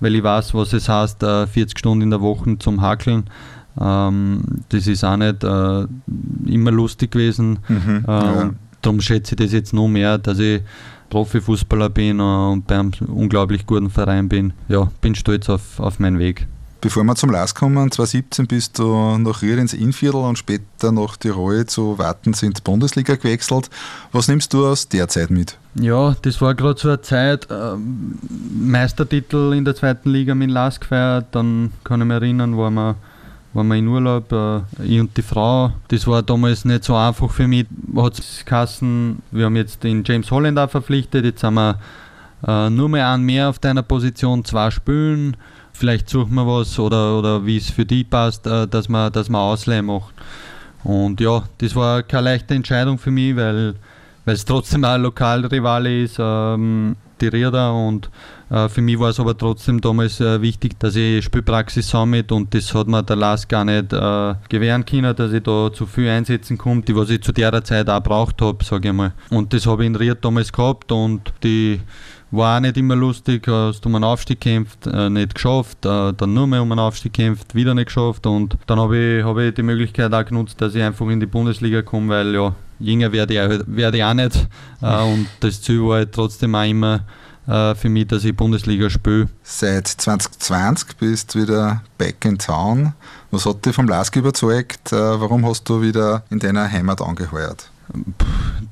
weil 0.00 0.14
ich 0.14 0.22
weiß, 0.22 0.52
was 0.54 0.72
es 0.74 0.88
heißt, 0.88 1.20
40 1.20 1.58
äh, 1.58 1.78
Stunden 1.78 2.02
in 2.02 2.10
der 2.10 2.20
Woche 2.20 2.58
zum 2.58 2.82
Hakeln. 2.82 3.24
Ähm, 3.80 4.42
das 4.68 4.86
ist 4.86 5.04
auch 5.04 5.16
nicht 5.16 5.42
immer 5.42 6.70
lustig 6.70 7.12
gewesen. 7.12 7.60
Mhm, 7.68 8.04
ja. 8.06 8.50
Darum 8.88 9.02
schätze 9.02 9.34
ich 9.34 9.36
das 9.36 9.52
jetzt 9.52 9.74
noch 9.74 9.86
mehr, 9.86 10.16
dass 10.16 10.38
ich 10.38 10.62
Profifußballer 11.10 11.90
bin 11.90 12.20
und 12.20 12.66
beim 12.66 12.90
unglaublich 13.06 13.66
guten 13.66 13.90
Verein 13.90 14.30
bin. 14.30 14.54
Ja, 14.68 14.90
bin 15.02 15.14
stolz 15.14 15.50
auf, 15.50 15.78
auf 15.78 15.98
meinen 15.98 16.18
Weg. 16.18 16.46
Bevor 16.80 17.04
wir 17.04 17.14
zum 17.14 17.28
Last 17.28 17.54
kommen, 17.54 17.92
2017 17.92 18.46
bist 18.46 18.78
du 18.78 19.18
nach 19.18 19.42
Ried 19.42 19.58
ins 19.58 19.74
Innviertel 19.74 20.22
und 20.22 20.38
später 20.38 20.90
nach 20.90 21.18
Tirol 21.18 21.66
zu 21.66 21.98
Wattens 21.98 22.42
in 22.42 22.54
die 22.54 22.62
Bundesliga 22.62 23.16
gewechselt. 23.16 23.68
Was 24.10 24.26
nimmst 24.26 24.54
du 24.54 24.64
aus 24.66 24.88
der 24.88 25.06
Zeit 25.08 25.28
mit? 25.28 25.58
Ja, 25.74 26.16
das 26.22 26.40
war 26.40 26.54
gerade 26.54 26.80
so 26.80 26.88
eine 26.88 27.02
Zeit, 27.02 27.46
äh, 27.50 27.74
Meistertitel 28.58 29.52
in 29.52 29.66
der 29.66 29.76
zweiten 29.76 30.08
Liga 30.08 30.34
mit 30.34 30.50
Lask 30.50 30.80
gefeiert, 30.80 31.26
dann 31.32 31.74
kann 31.84 32.00
ich 32.00 32.06
mich 32.06 32.14
erinnern, 32.14 32.56
waren 32.56 32.72
wir, 32.72 32.96
waren 33.58 33.68
wir 33.68 33.76
in 33.76 33.88
Urlaub, 33.88 34.32
äh, 34.32 34.60
ich 34.84 35.00
und 35.00 35.16
die 35.16 35.22
Frau. 35.22 35.72
Das 35.88 36.06
war 36.06 36.22
damals 36.22 36.64
nicht 36.64 36.84
so 36.84 36.96
einfach 36.96 37.30
für 37.30 37.46
mich. 37.46 37.66
Hat 37.96 38.20
Kassen, 38.46 39.22
wir 39.30 39.46
haben 39.46 39.56
jetzt 39.56 39.84
den 39.84 40.02
James 40.04 40.30
Holland 40.30 40.58
auch 40.58 40.70
verpflichtet, 40.70 41.24
jetzt 41.24 41.44
haben 41.44 41.54
wir 41.54 41.78
äh, 42.46 42.70
nur 42.70 42.88
mehr 42.88 43.10
einen 43.10 43.24
mehr 43.24 43.48
auf 43.48 43.58
deiner 43.58 43.82
Position, 43.82 44.44
zwei 44.44 44.70
Spülen 44.70 45.36
vielleicht 45.78 46.10
suchen 46.10 46.34
wir 46.34 46.46
was 46.46 46.78
oder, 46.78 47.18
oder 47.18 47.46
wie 47.46 47.56
es 47.56 47.70
für 47.70 47.86
die 47.86 48.04
passt, 48.04 48.46
äh, 48.46 48.66
dass 48.66 48.88
man, 48.88 49.12
dass 49.12 49.28
man 49.28 49.40
Ausleihe 49.40 49.82
macht. 49.82 50.14
Und 50.84 51.20
ja, 51.20 51.44
das 51.58 51.74
war 51.76 52.02
keine 52.02 52.24
leichte 52.24 52.54
Entscheidung 52.54 52.98
für 52.98 53.10
mich, 53.10 53.36
weil 53.36 53.74
es 54.26 54.44
trotzdem 54.44 54.84
ein 54.84 55.02
Lokalrivale 55.02 56.02
ist, 56.02 56.16
ähm, 56.18 56.96
die 57.20 57.28
Rieder 57.28 57.74
und 57.74 58.10
für 58.68 58.80
mich 58.80 58.98
war 58.98 59.10
es 59.10 59.20
aber 59.20 59.36
trotzdem 59.36 59.80
damals 59.80 60.20
äh, 60.20 60.40
wichtig, 60.40 60.78
dass 60.78 60.96
ich 60.96 61.24
Spielpraxis 61.24 61.90
sammelt 61.90 62.32
und 62.32 62.54
das 62.54 62.72
hat 62.74 62.86
mir 62.86 63.02
der 63.02 63.16
Lars 63.16 63.46
gar 63.46 63.64
nicht 63.64 63.92
äh, 63.92 64.34
gewähren 64.48 64.86
können, 64.86 65.14
dass 65.14 65.32
ich 65.32 65.42
da 65.42 65.70
zu 65.72 65.84
viel 65.84 66.08
einsetzen 66.08 66.56
konnte, 66.56 66.86
die 66.86 66.96
was 66.96 67.10
ich 67.10 67.22
zu 67.22 67.32
der 67.32 67.62
Zeit 67.62 67.90
auch 67.90 68.02
braucht 68.02 68.40
habe, 68.40 68.64
sage 68.64 68.88
ich 68.88 68.94
mal. 68.94 69.12
Und 69.30 69.52
das 69.52 69.66
habe 69.66 69.82
ich 69.82 69.88
in 69.88 69.96
Ried 69.96 70.18
damals 70.22 70.50
gehabt 70.50 70.90
und 70.92 71.32
die 71.42 71.80
war 72.30 72.56
auch 72.56 72.60
nicht 72.60 72.76
immer 72.76 72.96
lustig, 72.96 73.46
hast 73.48 73.84
um 73.86 73.94
einen 73.94 74.04
Aufstieg 74.04 74.40
gekämpft, 74.40 74.86
äh, 74.86 75.10
nicht 75.10 75.34
geschafft, 75.34 75.84
äh, 75.84 76.12
dann 76.12 76.34
nur 76.34 76.46
mehr 76.46 76.62
um 76.62 76.72
einen 76.72 76.80
Aufstieg 76.80 77.12
gekämpft, 77.12 77.54
wieder 77.54 77.74
nicht 77.74 77.86
geschafft 77.86 78.26
und 78.26 78.56
dann 78.66 78.78
habe 78.78 78.96
ich, 78.98 79.24
hab 79.24 79.36
ich 79.38 79.54
die 79.54 79.62
Möglichkeit 79.62 80.12
auch 80.12 80.24
genutzt, 80.24 80.60
dass 80.60 80.74
ich 80.74 80.82
einfach 80.82 81.06
in 81.08 81.20
die 81.20 81.26
Bundesliga 81.26 81.82
komme, 81.82 82.08
weil 82.08 82.34
ja, 82.34 82.54
jünger 82.80 83.12
werde 83.12 83.34
ich, 83.34 83.62
werde 83.66 83.98
ich 83.98 84.04
auch 84.04 84.14
nicht 84.14 84.48
äh, 84.82 85.02
und 85.02 85.26
das 85.40 85.62
Ziel 85.62 85.82
war 85.82 85.96
halt 85.96 86.12
trotzdem 86.12 86.54
auch 86.54 86.64
immer 86.64 87.00
äh, 87.48 87.74
für 87.74 87.88
mich, 87.88 88.06
dass 88.06 88.24
ich 88.24 88.36
Bundesliga 88.36 88.90
spiele. 88.90 89.28
Seit 89.42 89.88
2020 89.88 90.96
bist 90.98 91.34
du 91.34 91.42
wieder 91.42 91.82
back 91.96 92.24
in 92.24 92.38
town. 92.38 92.92
Was 93.30 93.46
hat 93.46 93.64
dich 93.64 93.74
vom 93.74 93.88
Lask 93.88 94.14
überzeugt? 94.16 94.92
Äh, 94.92 95.20
warum 95.20 95.46
hast 95.46 95.68
du 95.68 95.80
wieder 95.80 96.22
in 96.30 96.38
deiner 96.38 96.70
Heimat 96.70 97.00
angeheuert? 97.00 97.70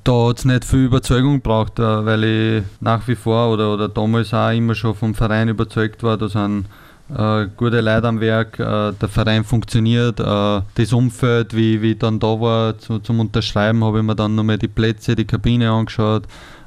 Da 0.04 0.28
hat 0.28 0.38
es 0.38 0.44
nicht 0.44 0.64
viel 0.64 0.84
Überzeugung 0.84 1.34
gebraucht, 1.34 1.78
äh, 1.78 2.04
weil 2.04 2.24
ich 2.24 2.64
nach 2.80 3.08
wie 3.08 3.16
vor 3.16 3.52
oder, 3.52 3.72
oder 3.72 3.88
damals 3.88 4.34
auch 4.34 4.50
immer 4.50 4.74
schon 4.74 4.94
vom 4.94 5.14
Verein 5.14 5.48
überzeugt 5.48 6.02
war, 6.02 6.18
da 6.18 6.28
sind 6.28 6.66
äh, 7.14 7.46
gute 7.56 7.80
Leute 7.80 8.08
am 8.08 8.20
Werk, 8.20 8.58
äh, 8.58 8.92
der 8.92 9.08
Verein 9.08 9.44
funktioniert, 9.44 10.18
äh, 10.18 10.60
das 10.74 10.92
Umfeld, 10.92 11.54
wie, 11.54 11.76
ich 11.76 11.98
dann 11.98 12.18
da 12.18 12.40
war 12.40 12.78
zu, 12.78 12.98
zum 12.98 13.20
Unterschreiben, 13.20 13.84
habe 13.84 13.98
ich 13.98 14.04
mir 14.04 14.16
dann 14.16 14.34
nochmal 14.34 14.58
die 14.58 14.68
Plätze, 14.68 15.14
die 15.14 15.24
Kabine 15.24 15.70
angeschaut. 15.70 16.24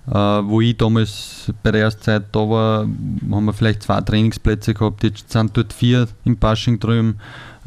Äh, 0.08 0.14
wo 0.14 0.60
ich 0.60 0.76
damals 0.76 1.54
bei 1.62 1.72
der 1.72 1.82
ersten 1.82 2.02
Zeit 2.02 2.24
da 2.32 2.40
war, 2.40 2.80
haben 2.80 3.46
wir 3.46 3.54
vielleicht 3.54 3.84
zwei 3.84 4.02
Trainingsplätze 4.02 4.74
gehabt, 4.74 5.04
jetzt 5.04 5.32
sind 5.32 5.56
dort 5.56 5.72
vier 5.72 6.08
im 6.26 6.36
Pasching 6.36 6.80
drüben. 6.80 7.20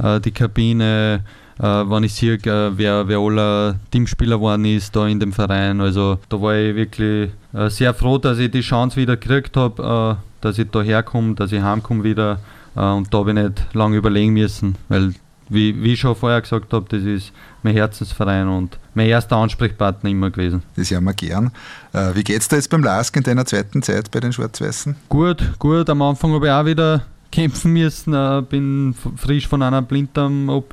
Äh, 0.03 0.19
die 0.19 0.33
Kabine, 0.33 1.21
äh, 1.61 1.63
wenn 1.63 2.03
ich 2.03 2.15
sehe, 2.15 2.39
wer, 2.43 3.07
wer 3.07 3.19
aller 3.19 3.77
Teamspieler 3.93 4.37
geworden 4.37 4.65
ist 4.65 4.97
da 4.97 5.07
in 5.07 5.21
dem 5.21 5.33
Verein. 5.33 5.81
Also 5.81 6.19
da 6.29 6.41
war 6.41 6.57
ich 6.57 6.75
wirklich 6.75 7.31
sehr 7.69 7.93
froh, 7.95 8.19
dass 8.19 8.39
ich 8.39 8.51
die 8.51 8.63
Chance 8.63 8.97
wieder 8.97 9.17
gekriegt 9.17 9.57
habe, 9.57 10.17
dass 10.41 10.59
ich 10.59 10.71
da 10.71 10.83
herkomme, 10.83 11.35
dass 11.35 11.53
ich 11.53 11.63
heimkomme 11.63 12.03
wieder. 12.03 12.39
Äh, 12.77 12.81
und 12.81 13.13
da 13.13 13.19
habe 13.19 13.31
ich 13.31 13.37
nicht 13.37 13.75
lange 13.75 13.97
überlegen 13.97 14.33
müssen, 14.33 14.77
weil 14.89 15.15
wie, 15.49 15.83
wie 15.83 15.93
ich 15.93 16.01
schon 16.01 16.17
vorher 16.17 16.41
gesagt 16.41 16.73
habe, 16.73 16.87
das 16.89 17.03
ist 17.03 17.33
mein 17.63 17.75
Herzensverein 17.75 18.49
und 18.49 18.79
mein 18.95 19.07
erster 19.07 19.37
Ansprechpartner 19.37 20.09
immer 20.11 20.31
gewesen. 20.31 20.63
Das 20.77 20.91
haben 20.93 21.05
wir 21.05 21.15
gern. 21.15 21.51
Äh, 21.93 22.15
wie 22.15 22.33
es 22.33 22.49
da 22.49 22.57
jetzt 22.57 22.71
beim 22.71 22.83
Lask 22.83 23.15
in 23.17 23.23
deiner 23.23 23.45
zweiten 23.45 23.83
Zeit 23.83 24.11
bei 24.11 24.21
den 24.21 24.33
Schwarz-Weißen? 24.33 24.97
Gut, 25.09 25.59
gut. 25.59 25.91
Am 25.91 26.01
Anfang 26.03 26.33
habe 26.33 26.47
ich 26.47 26.53
auch 26.53 26.65
wieder 26.65 27.03
kämpfen 27.31 27.73
müssen. 27.73 28.15
Äh, 28.15 28.43
bin 28.49 28.95
frisch 29.17 29.47
von 29.47 29.63
einer 29.63 29.83
Blinddarm-OP 29.83 30.73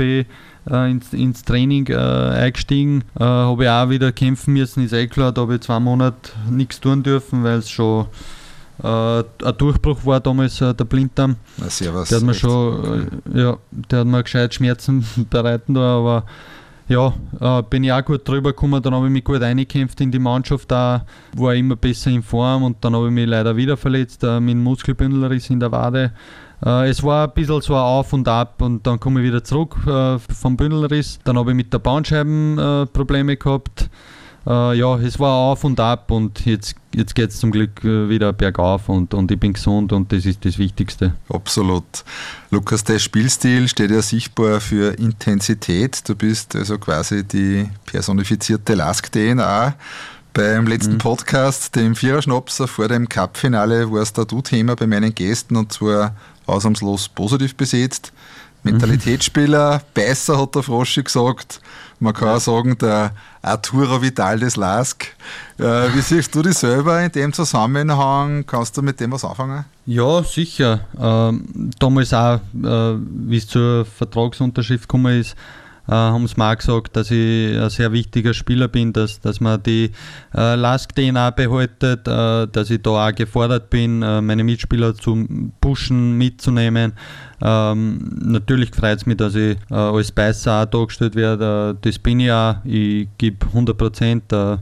ins, 0.65 1.13
ins, 1.13 1.43
Training 1.43 1.87
äh, 1.87 1.95
eingestiegen. 1.95 3.03
Äh, 3.19 3.23
habe 3.23 3.63
ich 3.63 3.69
auch 3.69 3.89
wieder 3.89 4.11
kämpfen 4.11 4.53
müssen, 4.53 4.83
ist 4.83 4.93
eh 4.93 5.07
klar. 5.07 5.31
Da 5.31 5.41
habe 5.41 5.55
ich 5.55 5.61
zwei 5.61 5.79
Monate 5.79 6.31
nichts 6.49 6.79
tun 6.79 7.01
dürfen, 7.01 7.43
weil 7.43 7.59
es 7.59 7.69
schon 7.69 8.05
ein 8.87 9.57
Durchbruch 9.57 10.05
war 10.05 10.19
damals 10.19 10.61
äh, 10.61 10.73
der 10.73 10.85
Blinddarm. 10.85 11.35
Na, 11.57 11.69
servus. 11.69 12.09
Der 12.09 12.19
hat 12.19 12.25
mir 12.25 12.33
schon, 12.33 13.21
ja, 13.33 13.57
der 13.71 13.99
hat 13.99 14.07
mir 14.07 14.23
gescheit 14.23 14.53
Schmerzen 14.53 15.05
bereiten 15.29 15.73
da, 15.73 15.97
aber 15.97 16.25
ja, 16.87 17.13
äh, 17.39 17.61
bin 17.63 17.83
ich 17.83 17.93
auch 17.93 18.03
gut 18.03 18.27
drüber 18.27 18.49
gekommen, 18.49 18.81
dann 18.81 18.95
habe 18.95 19.05
ich 19.05 19.11
mich 19.11 19.23
gut 19.23 19.41
eingekämpft 19.43 20.01
in 20.01 20.11
die 20.11 20.17
Mannschaft, 20.17 20.71
da 20.71 21.05
war 21.35 21.53
ich 21.53 21.59
immer 21.59 21.75
besser 21.75 22.09
in 22.09 22.23
Form 22.23 22.63
und 22.63 22.77
dann 22.81 22.95
habe 22.95 23.07
ich 23.07 23.13
mich 23.13 23.27
leider 23.27 23.55
wieder 23.55 23.77
verletzt 23.77 24.23
äh, 24.23 24.39
mit 24.39 24.51
einem 24.51 24.63
Muskelbündelriss 24.63 25.51
in 25.51 25.59
der 25.59 25.71
Wade. 25.71 26.13
Äh, 26.65 26.89
es 26.89 27.03
war 27.03 27.27
ein 27.27 27.33
bisschen 27.33 27.61
so 27.61 27.75
ein 27.75 27.81
Auf 27.81 28.11
und 28.11 28.27
Ab 28.27 28.61
und 28.61 28.85
dann 28.87 28.99
komme 28.99 29.21
ich 29.21 29.27
wieder 29.27 29.43
zurück 29.43 29.77
äh, 29.85 30.17
vom 30.17 30.57
Bündelriss. 30.57 31.19
Dann 31.23 31.37
habe 31.37 31.51
ich 31.51 31.57
mit 31.57 31.71
der 31.71 31.79
Bandscheiben 31.79 32.57
äh, 32.57 32.85
Probleme 32.87 33.37
gehabt. 33.37 33.89
Äh, 34.47 34.77
ja, 34.77 34.97
es 34.97 35.19
war 35.19 35.33
auf 35.33 35.63
und 35.63 35.79
ab 35.79 36.11
und 36.11 36.45
jetzt, 36.45 36.75
jetzt 36.95 37.13
geht 37.15 37.29
es 37.29 37.39
zum 37.39 37.51
Glück 37.51 37.83
äh, 37.83 38.09
wieder 38.09 38.33
bergauf 38.33 38.89
und, 38.89 39.13
und 39.13 39.31
ich 39.31 39.39
bin 39.39 39.53
gesund 39.53 39.91
und 39.91 40.11
das 40.11 40.25
ist 40.25 40.45
das 40.45 40.57
Wichtigste. 40.57 41.13
Absolut. 41.29 41.83
Lukas, 42.51 42.83
der 42.83 42.99
Spielstil 42.99 43.67
steht 43.67 43.91
ja 43.91 44.01
sichtbar 44.01 44.59
für 44.59 44.97
Intensität. 44.97 46.07
Du 46.07 46.15
bist 46.15 46.55
also 46.55 46.77
quasi 46.77 47.23
die 47.23 47.69
personifizierte 47.85 48.75
Lask-DNA. 48.75 49.75
Beim 50.33 50.67
letzten 50.67 50.93
mhm. 50.93 50.99
Podcast, 50.99 51.75
dem 51.75 51.95
Viererschnapser 51.95 52.67
vor 52.67 52.87
dem 52.87 53.09
Cup-Finale, 53.09 53.91
war 53.91 54.01
es 54.01 54.13
da 54.13 54.25
Du-Thema 54.25 54.75
bei 54.75 54.87
meinen 54.87 55.13
Gästen 55.13 55.55
und 55.55 55.73
zwar 55.73 56.15
ausnahmslos 56.45 57.09
positiv 57.09 57.55
besetzt. 57.55 58.13
Mentalitätsspieler, 58.63 59.81
Beißer 59.93 60.39
hat 60.39 60.55
der 60.55 60.63
Froschi 60.63 61.03
gesagt. 61.03 61.61
Man 61.99 62.13
kann 62.13 62.29
auch 62.29 62.39
sagen, 62.39 62.77
der 62.77 63.11
Arturo 63.41 64.01
Vidal 64.01 64.39
des 64.39 64.55
Lask. 64.55 65.07
Äh, 65.57 65.63
wie 65.93 66.01
siehst 66.01 66.33
du 66.33 66.41
dich 66.41 66.55
selber 66.55 67.01
in 67.01 67.11
dem 67.11 67.33
Zusammenhang? 67.33 68.45
Kannst 68.45 68.77
du 68.77 68.81
mit 68.81 68.99
dem 68.99 69.11
was 69.11 69.25
anfangen? 69.25 69.65
Ja, 69.85 70.23
sicher. 70.23 70.81
Ähm, 70.99 71.71
damals 71.77 72.13
auch, 72.13 72.35
äh, 72.35 72.95
wie 72.99 73.37
es 73.37 73.47
zur 73.47 73.85
Vertragsunterschrift 73.85 74.87
gekommen 74.87 75.19
ist, 75.19 75.35
äh, 75.89 75.91
haben 75.91 76.29
mir 76.37 76.51
auch 76.51 76.55
gesagt, 76.55 76.95
dass 76.95 77.09
ich 77.09 77.57
ein 77.57 77.69
sehr 77.71 77.91
wichtiger 77.91 78.35
Spieler 78.35 78.67
bin, 78.67 78.93
dass, 78.93 79.19
dass 79.19 79.41
man 79.41 79.63
die 79.63 79.91
äh, 80.35 80.53
Lask-DNA 80.53 81.31
behaltet, 81.31 82.07
äh, 82.07 82.47
dass 82.47 82.69
ich 82.69 82.83
da 82.83 83.07
auch 83.07 83.15
gefordert 83.15 83.71
bin, 83.71 84.03
äh, 84.03 84.21
meine 84.21 84.43
Mitspieler 84.43 84.93
zu 84.93 85.27
pushen, 85.59 86.15
mitzunehmen. 86.15 86.93
Ähm, 87.41 88.19
natürlich 88.21 88.69
freut 88.75 88.99
es 88.99 89.05
mich, 89.07 89.17
dass 89.17 89.33
ich 89.33 89.57
äh, 89.71 89.73
als 89.73 90.11
Beißer 90.11 90.61
auch 90.61 90.65
dargestellt 90.65 91.15
werde. 91.15 91.75
Äh, 91.75 91.81
das 91.81 91.97
bin 91.97 92.19
ich 92.19 92.31
auch. 92.31 92.57
Ich 92.65 93.07
gebe 93.17 93.47
100 93.47 93.75
Prozent, 93.75 94.31
äh, 94.31 94.35
auch 94.35 94.59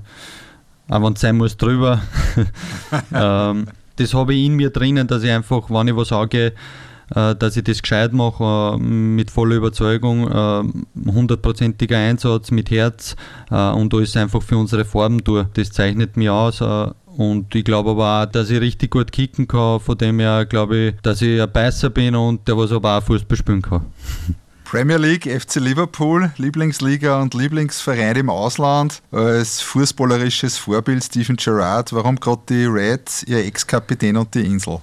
wenn 0.90 1.14
es 1.14 1.20
sein 1.20 1.36
muss, 1.36 1.58
drüber. 1.58 2.02
ähm, 3.14 3.68
das 3.98 4.14
habe 4.14 4.34
ich 4.34 4.46
in 4.46 4.54
mir 4.54 4.70
drinnen, 4.70 5.08
dass 5.08 5.24
ich 5.24 5.32
einfach, 5.32 5.70
wenn 5.70 5.90
ich 5.90 5.96
was 5.96 6.08
sage, 6.08 6.54
dass 7.10 7.58
ich 7.58 7.64
das 7.64 7.82
gescheit 7.82 8.14
mache, 8.14 8.76
äh, 8.76 8.78
mit 8.78 9.32
voller 9.32 9.56
Überzeugung, 9.56 10.28
äh, 10.30 11.12
hundertprozentiger 11.12 11.98
Einsatz, 11.98 12.52
mit 12.52 12.70
Herz 12.72 13.16
und 13.50 13.94
alles 13.94 14.18
einfach 14.18 14.42
für 14.42 14.58
unsere 14.58 14.86
Farben 14.86 15.24
tue. 15.24 15.50
Das 15.54 15.72
zeichnet 15.72 16.18
mich 16.18 16.30
aus 16.30 16.62
Und 16.62 17.56
ich 17.56 17.64
glaube 17.64 17.92
aber 17.92 18.24
auch, 18.24 18.26
dass 18.26 18.50
ich 18.50 18.62
richtig 18.62 18.92
gut 18.92 19.12
kicken 19.12 19.48
kann. 19.48 19.80
Von 19.80 19.98
dem 19.98 20.20
her 20.20 20.46
glaube 20.46 20.78
ich, 20.78 20.96
dass 21.02 21.22
ich 21.22 21.42
ein 21.42 21.52
Beißer 21.52 21.90
bin 21.90 22.16
und 22.16 22.48
der 22.48 22.58
was 22.58 22.72
aber 22.72 22.98
auch 22.98 23.04
Fußball 23.04 23.38
spielen 23.38 23.62
kann. 23.62 23.86
Premier 24.70 24.98
League, 24.98 25.26
FC 25.26 25.62
Liverpool, 25.62 26.30
Lieblingsliga 26.36 27.22
und 27.22 27.34
Lieblingsverein 27.34 28.18
im 28.18 28.30
Ausland. 28.30 29.02
Als 29.12 29.62
fußballerisches 29.62 30.58
Vorbild 30.58 31.06
Steven 31.06 31.38
Gerrard. 31.38 31.94
Warum 31.94 32.20
gerade 32.20 32.42
die 32.50 32.66
Reds, 32.66 33.24
ihr 33.24 33.46
Ex-Kapitän 33.46 34.18
und 34.18 34.36
die 34.36 34.46
Insel? 34.46 34.80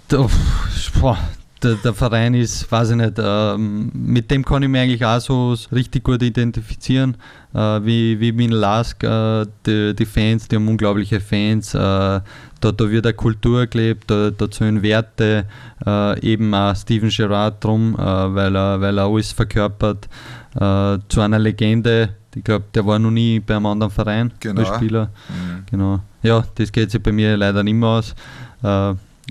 Der, 1.65 1.77
der, 1.77 1.95
Verein 1.95 2.35
ist, 2.35 2.71
weiß 2.71 2.91
ich 2.91 2.97
nicht, 2.97 3.15
ähm, 3.19 3.91
mit 3.95 4.31
dem 4.31 4.45
kann 4.45 4.63
ich 4.63 4.69
mich 4.69 4.81
eigentlich 4.83 5.05
auch 5.05 5.19
so 5.19 5.57
richtig 5.73 6.05
gut 6.05 6.23
identifizieren. 6.23 7.17
Äh, 7.55 7.59
wie, 7.59 8.21
wie 8.21 8.45
in 8.45 8.51
Lask, 8.51 9.03
äh, 9.03 9.47
die, 9.65 9.95
die, 9.95 10.05
Fans, 10.05 10.47
die 10.47 10.57
haben 10.57 10.69
unglaubliche 10.69 11.21
Fans. 11.21 11.75
Äh, 11.75 11.79
da, 11.79 12.23
da 12.61 12.91
wird 12.91 13.07
eine 13.07 13.15
Kultur 13.15 13.67
gelebt, 13.67 14.11
da, 14.11 14.31
da 14.31 14.51
zählen 14.51 14.83
Werte, 14.83 15.47
äh, 15.87 16.21
eben 16.21 16.55
auch 16.55 16.77
Steven 16.77 17.09
Gerrard 17.09 17.65
drum, 17.65 17.95
äh, 17.95 17.99
weil, 17.99 18.55
er, 18.55 18.81
weil 18.83 18.99
er 18.99 19.07
alles 19.07 19.33
verkörpert. 19.33 20.07
Äh, 20.55 20.99
zu 21.09 21.21
einer 21.23 21.39
Legende, 21.39 22.11
ich 22.35 22.45
glaube, 22.45 22.67
der 22.75 22.85
war 22.85 22.99
noch 22.99 23.11
nie 23.11 23.41
bei 23.41 23.57
einem 23.57 23.67
anderen 23.67 23.91
Verein 23.91 24.33
genau. 24.39 24.61
als 24.61 24.77
Spieler. 24.77 25.07
Mhm. 25.29 25.67
Genau. 25.71 26.01
Ja, 26.23 26.45
das 26.57 26.71
geht 26.71 26.91
sich 26.91 27.03
bei 27.03 27.13
mir 27.13 27.39
leider 27.39 27.63
nicht 27.63 27.75
mehr 27.75 27.89
aus 27.89 28.15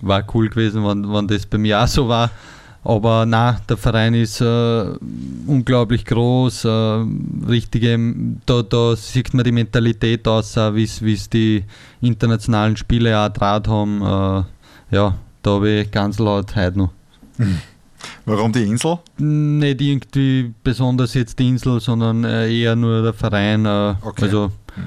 war 0.01 0.23
cool 0.33 0.49
gewesen, 0.49 0.85
wenn, 0.85 1.11
wenn 1.11 1.27
das 1.27 1.45
bei 1.45 1.57
mir 1.57 1.81
auch 1.81 1.87
so 1.87 2.07
war. 2.07 2.29
Aber 2.85 3.25
na, 3.25 3.61
der 3.69 3.77
Verein 3.77 4.13
ist 4.13 4.41
äh, 4.41 4.85
unglaublich 5.47 6.03
groß, 6.03 6.65
äh, 6.65 7.05
richtige, 7.47 7.97
da, 8.45 8.61
da 8.61 8.95
sieht 8.97 9.33
man 9.33 9.45
die 9.45 9.53
Mentalität 9.53 10.27
aus, 10.27 10.57
wie 10.57 10.83
es 10.83 11.29
die 11.29 11.63
internationalen 12.01 12.75
Spiele 12.75 13.17
auch 13.17 13.29
draht 13.29 13.69
haben. 13.69 14.01
Äh, 14.01 14.95
ja, 14.95 15.15
da 15.41 15.51
habe 15.51 15.69
ich 15.69 15.91
ganz 15.91 16.19
laut 16.19 16.53
heute 16.57 16.77
noch. 16.77 16.89
Mhm. 17.37 17.59
Warum 18.25 18.51
die 18.51 18.63
Insel? 18.63 18.99
Nicht 19.17 19.79
irgendwie 19.79 20.53
besonders 20.61 21.13
jetzt 21.13 21.39
die 21.39 21.47
Insel, 21.47 21.79
sondern 21.79 22.25
äh, 22.25 22.53
eher 22.53 22.75
nur 22.75 23.01
der 23.01 23.13
Verein. 23.13 23.65
Äh, 23.65 23.95
okay. 24.01 24.25
Also 24.25 24.47
mhm. 24.47 24.81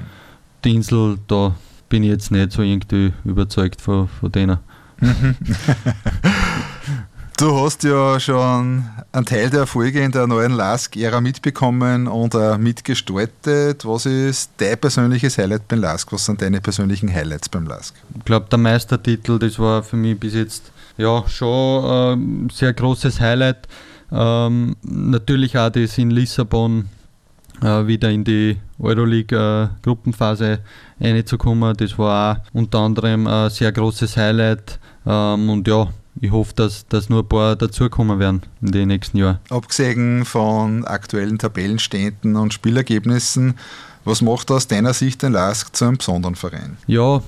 die 0.63 0.75
Insel, 0.75 1.17
da 1.27 1.55
bin 1.89 2.03
ich 2.03 2.09
jetzt 2.09 2.31
nicht 2.31 2.51
so 2.51 2.61
irgendwie 2.61 3.11
überzeugt 3.25 3.81
von, 3.81 4.07
von 4.07 4.31
denen. 4.31 4.59
Du 7.39 7.55
hast 7.55 7.83
ja 7.83 8.19
schon 8.19 8.83
einen 9.11 9.25
Teil 9.27 9.51
der 9.51 9.59
Erfolge 9.59 10.01
in 10.01 10.11
der 10.11 10.25
neuen 10.25 10.53
Lask-Ära 10.53 11.21
mitbekommen 11.21 12.07
und 12.07 12.33
äh, 12.33 12.57
mitgestaltet. 12.57 13.85
Was 13.85 14.07
ist 14.07 14.53
dein 14.57 14.75
persönliches 14.79 15.37
Highlight 15.37 15.67
beim 15.67 15.81
Lask? 15.81 16.11
Was 16.11 16.25
sind 16.25 16.41
deine 16.41 16.61
persönlichen 16.61 17.13
Highlights 17.13 17.47
beim 17.47 17.67
Lask? 17.67 17.93
Ich 18.17 18.25
glaube, 18.25 18.47
der 18.49 18.57
Meistertitel, 18.57 19.37
das 19.37 19.59
war 19.59 19.83
für 19.83 19.97
mich 19.97 20.19
bis 20.19 20.33
jetzt 20.33 20.71
ja, 20.97 21.23
schon 21.27 21.85
ein 21.85 22.47
äh, 22.47 22.51
sehr 22.51 22.73
großes 22.73 23.21
Highlight. 23.21 23.67
Ähm, 24.11 24.75
natürlich 24.81 25.55
auch 25.59 25.69
das 25.69 25.95
in 25.99 26.09
Lissabon 26.09 26.85
äh, 27.61 27.85
wieder 27.85 28.09
in 28.09 28.23
die 28.23 28.57
Euroleague-Gruppenphase 28.79 30.57
äh, 30.99 31.13
reinzukommen. 31.13 31.77
Das 31.77 31.99
war 31.99 32.37
auch 32.37 32.53
unter 32.53 32.79
anderem 32.79 33.27
ein 33.27 33.51
sehr 33.51 33.71
großes 33.71 34.17
Highlight. 34.17 34.79
Ähm, 35.07 35.49
und 35.49 35.67
ja, 35.67 35.87
ich 36.19 36.31
hoffe, 36.31 36.53
dass, 36.55 36.87
dass 36.87 37.09
nur 37.09 37.23
ein 37.23 37.29
paar 37.29 37.55
dazukommen 37.55 38.19
werden 38.19 38.41
in 38.61 38.71
den 38.71 38.87
nächsten 38.89 39.17
Jahren. 39.17 39.39
Abgesehen 39.49 40.25
von 40.25 40.85
aktuellen 40.85 41.37
Tabellenständen 41.37 42.35
und 42.35 42.53
Spielergebnissen, 42.53 43.55
was 44.03 44.21
macht 44.21 44.49
aus 44.51 44.67
deiner 44.67 44.93
Sicht 44.93 45.21
den 45.21 45.33
LASK 45.33 45.75
zu 45.75 45.85
einem 45.85 45.97
besonderen 45.97 46.35
Verein? 46.35 46.77
Ja, 46.87 47.21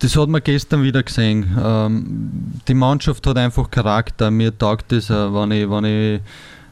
das 0.00 0.16
hat 0.16 0.28
man 0.28 0.42
gestern 0.42 0.82
wieder 0.82 1.02
gesehen. 1.02 1.56
Ähm, 1.62 2.60
die 2.66 2.74
Mannschaft 2.74 3.26
hat 3.26 3.38
einfach 3.38 3.70
Charakter. 3.70 4.30
Mir 4.30 4.56
taugt 4.56 4.92
es, 4.92 5.08
äh, 5.08 5.32
wenn 5.32 5.52
ich, 5.52 5.70
wenn 5.70 5.84
ich 5.84 6.20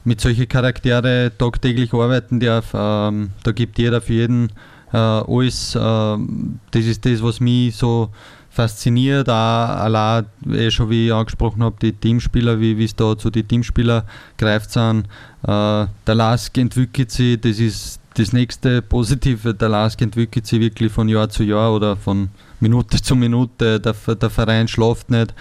mit 0.03 0.21
solchen 0.21 0.49
Charaktere 0.49 1.31
tagtäglich 1.39 1.95
arbeiten 1.95 2.41
darf. 2.41 2.73
Ähm, 2.75 3.31
da 3.43 3.53
gibt 3.53 3.79
jeder 3.79 4.01
für 4.01 4.13
jeden 4.13 4.51
äh, 4.93 4.97
alles. 4.97 5.75
Äh, 5.75 5.79
das 5.79 6.85
ist 6.85 7.07
das, 7.07 7.23
was 7.23 7.41
mich 7.41 7.77
so 7.77 8.11
fasziniert, 8.55 9.29
auch 9.29 9.33
allein, 9.33 10.27
eh 10.51 10.71
schon 10.71 10.89
wie 10.89 11.07
ich 11.07 11.13
angesprochen 11.13 11.63
habe, 11.63 11.77
die 11.83 11.93
Teamspieler, 11.93 12.61
wie 12.61 12.85
es 12.85 12.95
da 12.95 13.19
zu 13.19 13.31
den 13.31 13.47
Teamspieler 13.47 14.05
greift 14.39 14.71
sind. 14.71 15.07
Äh, 15.43 15.87
der 16.07 16.15
Lask 16.15 16.57
entwickelt 16.57 17.11
sich, 17.11 17.41
das 17.41 17.59
ist 17.59 18.01
das 18.15 18.33
nächste 18.33 18.81
Positive, 18.81 19.55
der 19.55 19.69
Lask 19.69 20.01
entwickelt 20.01 20.47
sich 20.47 20.61
wirklich 20.61 20.93
von 20.93 21.09
Jahr 21.09 21.29
zu 21.29 21.43
Jahr 21.43 21.75
oder 21.75 21.97
von 21.97 22.29
Minute 22.61 23.03
zu 23.03 23.17
Minute. 23.17 23.81
Der, 23.81 23.93
der 23.93 24.31
Verein 24.31 24.69
schläft 24.69 25.11
nicht. 25.11 25.35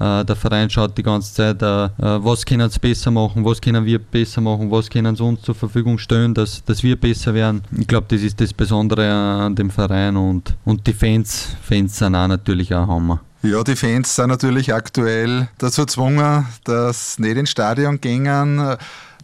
Äh, 0.00 0.24
der 0.24 0.34
Verein 0.34 0.70
schaut 0.70 0.96
die 0.96 1.02
ganze 1.02 1.34
Zeit, 1.34 1.62
äh, 1.62 1.84
äh, 1.84 1.90
was 1.98 2.46
können 2.46 2.70
sie 2.70 2.78
besser 2.78 3.10
machen, 3.10 3.44
was 3.44 3.60
können 3.60 3.84
wir 3.84 3.98
besser 3.98 4.40
machen, 4.40 4.70
was 4.70 4.88
können 4.88 5.14
sie 5.14 5.22
uns 5.22 5.42
zur 5.42 5.54
Verfügung 5.54 5.98
stellen, 5.98 6.32
dass, 6.32 6.64
dass 6.64 6.82
wir 6.82 6.98
besser 6.98 7.34
werden. 7.34 7.62
Ich 7.78 7.86
glaube, 7.86 8.06
das 8.08 8.22
ist 8.22 8.40
das 8.40 8.54
Besondere 8.54 9.12
an 9.12 9.54
dem 9.54 9.68
Verein 9.68 10.16
und, 10.16 10.56
und 10.64 10.86
die 10.86 10.94
Fans, 10.94 11.48
Fans 11.62 11.98
sind 11.98 12.14
auch 12.14 12.28
natürlich 12.28 12.74
auch 12.74 12.88
Hammer. 12.88 13.20
Ja, 13.42 13.62
die 13.62 13.76
Fans 13.76 14.16
sind 14.16 14.28
natürlich 14.28 14.72
aktuell 14.72 15.48
dazu 15.58 15.82
gezwungen, 15.82 16.46
dass 16.64 17.18
nicht 17.18 17.36
ins 17.36 17.50
Stadion 17.50 18.00
gehen. 18.00 18.76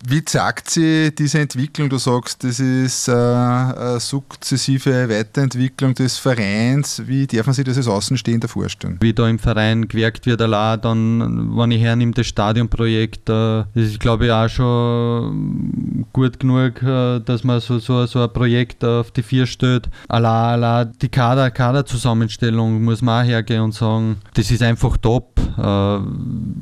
Wie 0.04 0.24
zeigt 0.24 0.70
sie 0.70 1.14
diese 1.14 1.40
Entwicklung? 1.40 1.88
Du 1.88 1.98
sagst, 1.98 2.44
das 2.44 2.60
ist 2.60 3.08
äh, 3.08 3.12
eine 3.12 4.00
sukzessive 4.00 5.08
Weiterentwicklung 5.08 5.94
des 5.94 6.18
Vereins. 6.18 7.02
Wie 7.06 7.26
darf 7.26 7.46
man 7.46 7.54
sich 7.54 7.64
das 7.64 7.76
als 7.76 7.88
Außenstehender 7.88 8.48
vorstellen? 8.48 8.98
Wie 9.00 9.12
da 9.12 9.28
im 9.28 9.38
Verein 9.38 9.88
gewirkt 9.88 10.26
wird, 10.26 10.42
allein 10.42 10.80
dann, 10.80 11.56
wenn 11.56 11.70
ich 11.70 11.80
hernehme, 11.80 12.12
das 12.12 12.26
Stadionprojekt, 12.26 13.28
äh, 13.28 13.64
das 13.64 13.66
ist 13.74 14.00
glaube 14.00 14.26
ich 14.26 14.32
auch 14.32 14.48
schon 14.48 16.06
gut 16.12 16.38
genug, 16.40 16.82
äh, 16.82 17.20
dass 17.20 17.44
man 17.44 17.60
so, 17.60 17.78
so, 17.78 18.06
so 18.06 18.22
ein 18.22 18.32
Projekt 18.32 18.84
auf 18.84 19.10
die 19.10 19.22
vier 19.22 19.46
stellt. 19.46 19.88
Allein, 20.08 20.62
allein 20.62 20.92
die 21.00 21.08
Kader, 21.08 21.50
Kaderzusammenstellung 21.50 22.82
muss 22.82 23.02
man 23.02 23.24
auch 23.24 23.28
hergehen 23.28 23.62
und 23.62 23.74
sagen, 23.74 24.16
das 24.34 24.50
ist 24.50 24.62
einfach 24.62 24.96
top. 24.96 25.35
Äh, 25.58 26.00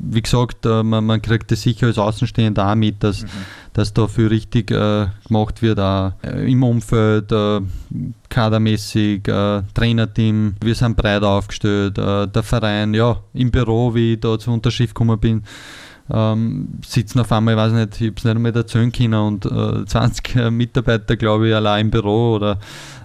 wie 0.09 0.21
gesagt, 0.21 0.65
äh, 0.65 0.83
man, 0.83 1.05
man 1.05 1.21
kriegt 1.21 1.51
das 1.51 1.61
sicher 1.61 1.87
als 1.87 1.97
Außenstehender 1.97 2.69
auch 2.69 2.75
mit, 2.75 3.03
dass, 3.03 3.23
mhm. 3.23 3.27
dass 3.73 3.93
dafür 3.93 4.31
richtig 4.31 4.71
äh, 4.71 5.07
gemacht 5.27 5.61
wird, 5.61 5.79
auch 5.79 6.13
im 6.23 6.63
Umfeld, 6.63 7.33
kadermäßig, 8.29 9.23
Trainerteam, 9.23 10.55
wir 10.61 10.75
sind 10.75 10.97
breit 10.97 11.23
aufgestellt, 11.23 11.97
der 11.97 12.43
Verein, 12.43 12.93
ja, 12.93 13.17
im 13.33 13.51
Büro, 13.51 13.93
wie 13.93 14.13
ich 14.13 14.19
da 14.19 14.37
zur 14.37 14.53
Unterschrift 14.53 14.95
gekommen 14.95 15.19
bin, 15.19 15.43
ähm, 16.11 16.79
sitzen 16.85 17.19
auf 17.19 17.31
einmal, 17.31 17.55
ich 17.55 17.57
weiß 17.57 17.71
nicht, 17.73 18.01
ich 18.01 18.07
habe 18.07 18.17
es 18.17 18.23
nicht 18.23 18.35
einmal 18.35 18.55
erzählen 18.55 18.91
können 18.91 19.13
und 19.13 19.45
äh, 19.45 19.85
20 19.85 20.35
Mitarbeiter, 20.51 21.15
glaube 21.15 21.49
ich, 21.49 21.55
allein 21.55 21.85
im 21.85 21.91
Büro 21.91 22.35
oder 22.35 22.59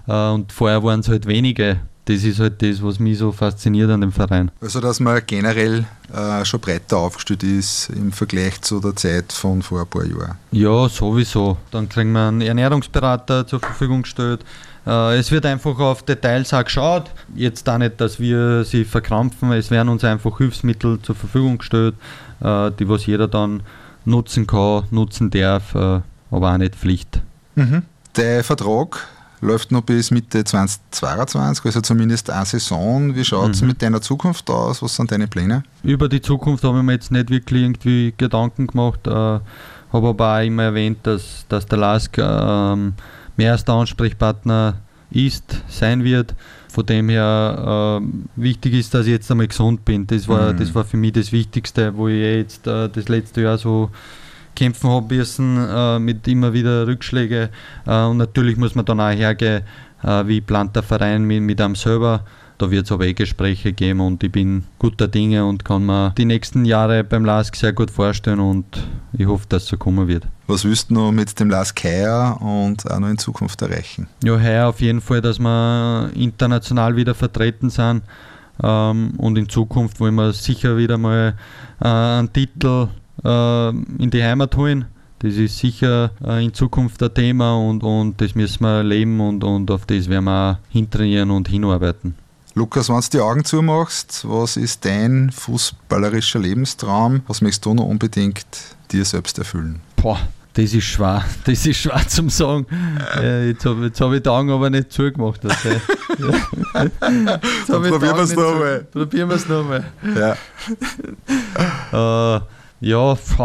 äh, 0.07 0.29
und 0.29 0.51
vorher 0.51 0.83
waren 0.83 0.99
es 0.99 1.09
halt 1.09 1.25
wenige 1.25 1.79
das 2.11 2.23
ist 2.23 2.39
halt 2.39 2.61
das, 2.61 2.83
was 2.83 2.99
mich 2.99 3.17
so 3.17 3.31
fasziniert 3.31 3.89
an 3.89 4.01
dem 4.01 4.11
Verein. 4.11 4.51
Also, 4.61 4.79
dass 4.79 4.99
man 4.99 5.21
generell 5.25 5.85
äh, 6.13 6.43
schon 6.45 6.59
breiter 6.59 6.97
aufgestellt 6.97 7.43
ist 7.43 7.89
im 7.89 8.11
Vergleich 8.11 8.61
zu 8.61 8.79
der 8.79 8.95
Zeit 8.95 9.31
von 9.31 9.61
vor 9.61 9.81
ein 9.81 9.87
paar 9.87 10.05
Jahren. 10.05 10.37
Ja, 10.51 10.89
sowieso. 10.89 11.57
Dann 11.71 11.87
kriegen 11.87 12.11
wir 12.11 12.27
einen 12.27 12.41
Ernährungsberater 12.41 13.47
zur 13.47 13.59
Verfügung 13.59 14.01
gestellt. 14.01 14.43
Äh, 14.85 15.17
es 15.17 15.31
wird 15.31 15.45
einfach 15.45 15.77
auf 15.79 16.03
Details 16.03 16.53
auch 16.53 16.63
geschaut. 16.63 17.11
Jetzt 17.35 17.67
da 17.67 17.77
nicht, 17.77 18.01
dass 18.01 18.19
wir 18.19 18.63
sie 18.65 18.83
verkrampfen. 18.83 19.51
Es 19.53 19.71
werden 19.71 19.89
uns 19.89 20.03
einfach 20.03 20.37
Hilfsmittel 20.37 21.01
zur 21.01 21.15
Verfügung 21.15 21.59
gestellt, 21.59 21.95
äh, 22.41 22.71
die 22.71 22.89
was 22.89 23.05
jeder 23.05 23.27
dann 23.27 23.63
nutzen 24.03 24.47
kann, 24.47 24.83
nutzen 24.91 25.29
darf, 25.29 25.75
äh, 25.75 26.01
aber 26.31 26.53
auch 26.53 26.57
nicht 26.57 26.75
Pflicht. 26.75 27.21
Mhm. 27.55 27.83
Der 28.17 28.43
Vertrag 28.43 29.07
läuft 29.41 29.71
noch 29.71 29.81
bis 29.81 30.11
Mitte 30.11 30.43
2022, 30.43 31.65
also 31.65 31.81
zumindest 31.81 32.29
eine 32.29 32.45
Saison. 32.45 33.15
Wie 33.15 33.25
schaut 33.25 33.51
es 33.51 33.61
mhm. 33.61 33.69
mit 33.69 33.81
deiner 33.81 34.01
Zukunft 34.01 34.49
aus? 34.49 34.81
Was 34.81 34.95
sind 34.95 35.11
deine 35.11 35.27
Pläne? 35.27 35.63
Über 35.83 36.07
die 36.07 36.21
Zukunft 36.21 36.63
habe 36.63 36.77
ich 36.77 36.83
mir 36.83 36.93
jetzt 36.93 37.11
nicht 37.11 37.29
wirklich 37.29 37.63
irgendwie 37.63 38.13
Gedanken 38.15 38.67
gemacht. 38.67 39.07
Äh, 39.07 39.11
habe 39.11 39.43
aber 39.91 40.37
auch 40.37 40.45
immer 40.45 40.63
erwähnt, 40.63 40.99
dass, 41.03 41.45
dass 41.49 41.65
der 41.65 41.79
Lask 41.79 42.17
äh, 42.17 42.75
mehr 43.35 43.51
als 43.51 43.65
der 43.65 43.75
Ansprechpartner 43.75 44.75
ist, 45.09 45.63
sein 45.67 46.03
wird. 46.03 46.35
Von 46.69 46.85
dem 46.85 47.09
her 47.09 47.99
äh, 48.01 48.41
wichtig 48.41 48.73
ist, 48.75 48.93
dass 48.93 49.05
ich 49.05 49.11
jetzt 49.11 49.29
einmal 49.29 49.47
gesund 49.47 49.83
bin. 49.83 50.07
Das 50.07 50.27
war, 50.27 50.53
mhm. 50.53 50.57
das 50.57 50.73
war 50.73 50.85
für 50.85 50.97
mich 50.97 51.13
das 51.13 51.31
Wichtigste, 51.31 51.95
wo 51.97 52.07
ich 52.07 52.21
jetzt 52.21 52.67
äh, 52.67 52.87
das 52.87 53.09
letzte 53.09 53.41
Jahr 53.41 53.57
so 53.57 53.89
kämpfen 54.55 54.89
habe 54.89 55.15
müssen 55.15 55.57
äh, 55.57 55.99
mit 55.99 56.27
immer 56.27 56.53
wieder 56.53 56.87
Rückschlägen. 56.87 57.49
Äh, 57.85 58.03
und 58.03 58.17
natürlich 58.17 58.57
muss 58.57 58.75
man 58.75 58.85
dann 58.85 58.99
auch 58.99 59.11
hergehen, 59.11 59.63
äh, 60.03 60.27
wie 60.27 60.41
plant 60.41 60.75
der 60.75 60.83
Verein 60.83 61.23
mit, 61.23 61.41
mit 61.41 61.61
einem 61.61 61.75
selber. 61.75 62.23
Da 62.57 62.69
wird 62.69 62.85
es 62.85 62.91
aber 62.91 63.07
eh 63.07 63.13
Gespräche 63.13 63.73
geben 63.73 64.01
und 64.01 64.23
ich 64.23 64.31
bin 64.31 64.65
guter 64.77 65.07
Dinge 65.07 65.43
und 65.43 65.65
kann 65.65 65.83
mir 65.83 66.13
die 66.15 66.25
nächsten 66.25 66.63
Jahre 66.63 67.03
beim 67.03 67.25
LASK 67.25 67.55
sehr 67.55 67.73
gut 67.73 67.89
vorstellen 67.89 68.39
und 68.39 68.65
ich 69.13 69.25
hoffe, 69.25 69.47
dass 69.49 69.63
es 69.63 69.69
so 69.69 69.77
kommen 69.77 70.07
wird. 70.07 70.27
Was 70.45 70.63
willst 70.63 70.91
du 70.91 70.93
noch 70.93 71.11
mit 71.11 71.39
dem 71.39 71.49
LASK 71.49 71.85
heuer 71.85 72.37
und 72.39 72.89
auch 72.91 72.99
noch 72.99 73.09
in 73.09 73.17
Zukunft 73.17 73.59
erreichen? 73.63 74.07
Ja, 74.23 74.39
heuer 74.39 74.67
auf 74.67 74.79
jeden 74.79 75.01
Fall, 75.01 75.21
dass 75.21 75.39
wir 75.39 76.11
international 76.13 76.95
wieder 76.95 77.15
vertreten 77.15 77.71
sind. 77.71 78.03
Ähm, 78.61 79.13
und 79.17 79.39
in 79.39 79.49
Zukunft 79.49 79.99
wollen 79.99 80.13
wir 80.13 80.31
sicher 80.33 80.77
wieder 80.77 80.99
mal 80.99 81.33
äh, 81.81 81.87
einen 81.87 82.31
Titel 82.31 82.89
in 83.23 84.09
die 84.09 84.23
Heimat 84.23 84.55
holen. 84.55 84.85
Das 85.21 85.35
ist 85.35 85.59
sicher 85.59 86.09
äh, 86.25 86.43
in 86.43 86.51
Zukunft 86.51 87.03
ein 87.03 87.13
Thema 87.13 87.55
und, 87.55 87.83
und 87.83 88.19
das 88.19 88.33
müssen 88.33 88.63
wir 88.63 88.81
leben 88.81 89.19
und, 89.21 89.43
und 89.43 89.69
auf 89.69 89.85
das 89.85 90.09
werden 90.09 90.25
wir 90.25 90.57
auch 90.59 90.71
hintrainieren 90.71 91.29
und 91.29 91.47
hinarbeiten. 91.47 92.15
Lukas, 92.55 92.89
wenn 92.89 92.99
du 92.99 93.09
die 93.11 93.19
Augen 93.19 93.45
zumachst, 93.45 94.25
was 94.27 94.57
ist 94.57 94.83
dein 94.83 95.29
fußballerischer 95.29 96.39
Lebenstraum? 96.39 97.21
Was 97.27 97.41
möchtest 97.41 97.65
du 97.65 97.75
noch 97.75 97.85
unbedingt 97.85 98.47
dir 98.91 99.05
selbst 99.05 99.37
erfüllen? 99.37 99.79
Boah, 99.95 100.19
das 100.53 100.73
ist 100.73 100.85
schwer. 100.85 101.23
Das 101.45 101.67
ist 101.67 101.77
schwer 101.77 102.01
zum 102.07 102.29
sagen. 102.29 102.65
Äh, 103.21 103.49
jetzt 103.49 103.63
habe 103.63 103.91
hab 103.95 104.13
ich 104.13 104.23
die 104.23 104.29
Augen 104.29 104.49
aber 104.49 104.71
nicht 104.71 104.91
zugemacht. 104.91 105.41
Also. 105.45 105.69
probieren 107.67 108.01
wir 108.01 108.23
es 108.23 108.35
nochmal. 108.35 108.87
Probieren 108.91 109.29
wir 109.29 109.35
es 109.35 109.47
nochmal. 109.47 109.85
Ja. 111.93 112.37
äh, 112.37 112.41
ja, 112.81 113.15
pff, 113.15 113.39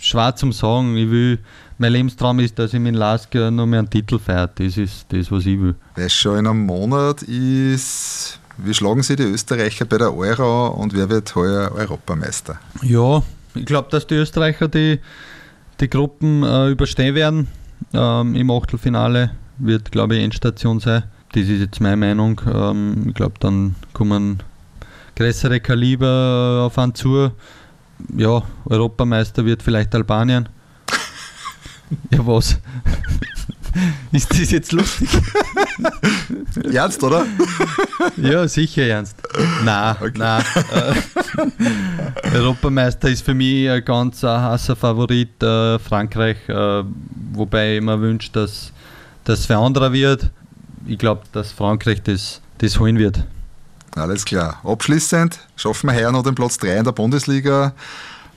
schwer 0.00 0.34
zum 0.36 0.52
sagen. 0.52 0.96
Ich 0.96 1.10
will, 1.10 1.38
mein 1.78 1.92
Lebenstraum 1.92 2.38
ist, 2.38 2.58
dass 2.58 2.72
ich 2.72 2.80
mit 2.80 2.94
Lask 2.94 3.34
noch 3.34 3.66
mehr 3.66 3.80
einen 3.80 3.90
Titel 3.90 4.18
feiert. 4.18 4.58
Das 4.58 4.76
ist 4.78 5.06
das, 5.10 5.30
was 5.30 5.44
ich 5.44 5.60
will. 5.60 5.74
Weil 5.96 6.08
schon 6.08 6.38
in 6.38 6.46
einem 6.46 6.64
Monat 6.64 7.22
ist, 7.22 8.38
wie 8.58 8.72
schlagen 8.72 9.02
sie 9.02 9.16
die 9.16 9.24
Österreicher 9.24 9.84
bei 9.84 9.98
der 9.98 10.16
Euro 10.16 10.68
und 10.68 10.94
wer 10.94 11.10
wird 11.10 11.34
heuer 11.34 11.72
Europameister? 11.72 12.58
Ja, 12.82 13.22
ich 13.54 13.66
glaube, 13.66 13.88
dass 13.90 14.06
die 14.06 14.14
Österreicher 14.14 14.68
die, 14.68 15.00
die 15.80 15.90
Gruppen 15.90 16.42
äh, 16.42 16.70
überstehen 16.70 17.14
werden. 17.14 17.48
Ähm, 17.92 18.34
Im 18.34 18.50
Achtelfinale 18.50 19.32
wird, 19.58 19.90
glaube 19.92 20.16
ich, 20.16 20.24
Endstation 20.24 20.80
sein. 20.80 21.02
Das 21.32 21.42
ist 21.42 21.60
jetzt 21.60 21.80
meine 21.80 21.96
Meinung. 21.96 22.40
Ähm, 22.52 23.06
ich 23.08 23.14
glaube, 23.14 23.34
dann 23.40 23.74
kommen 23.92 24.42
größere 25.16 25.60
Kaliber 25.60 26.64
auf 26.66 26.78
einen 26.78 26.94
zu. 26.94 27.32
Ja, 28.16 28.42
Europameister 28.64 29.44
wird 29.44 29.62
vielleicht 29.62 29.94
Albanien. 29.94 30.48
Ja, 32.10 32.26
was? 32.26 32.58
Ist 34.12 34.30
das 34.32 34.50
jetzt 34.50 34.72
lustig? 34.72 35.08
Ernst, 36.72 37.02
oder? 37.04 37.26
Ja, 38.16 38.48
sicher 38.48 38.82
ernst. 38.84 39.16
Nein, 39.64 39.96
Okay. 40.00 40.12
nein. 40.18 40.42
Äh, 40.72 42.36
Europameister 42.36 43.08
ist 43.10 43.24
für 43.24 43.34
mich 43.34 43.68
ein 43.68 43.84
ganz 43.84 44.22
heißer 44.22 44.74
Favorit 44.76 45.42
äh, 45.42 45.78
Frankreich, 45.78 46.38
äh, 46.48 46.82
wobei 47.34 47.76
ich 47.76 47.82
mir 47.82 48.00
wünsche, 48.00 48.32
dass 48.32 48.72
das 49.24 49.44
für 49.46 49.56
andere 49.56 49.92
wird. 49.92 50.30
Ich 50.86 50.98
glaube, 50.98 51.22
dass 51.32 51.52
Frankreich 51.52 52.02
das, 52.02 52.40
das 52.58 52.80
holen 52.80 52.98
wird. 52.98 53.24
Alles 53.96 54.26
klar. 54.26 54.60
Abschließend 54.62 55.38
schaffen 55.56 55.88
wir 55.88 55.96
heuer 55.96 56.12
noch 56.12 56.22
den 56.22 56.34
Platz 56.34 56.58
3 56.58 56.76
in 56.76 56.84
der 56.84 56.92
Bundesliga. 56.92 57.72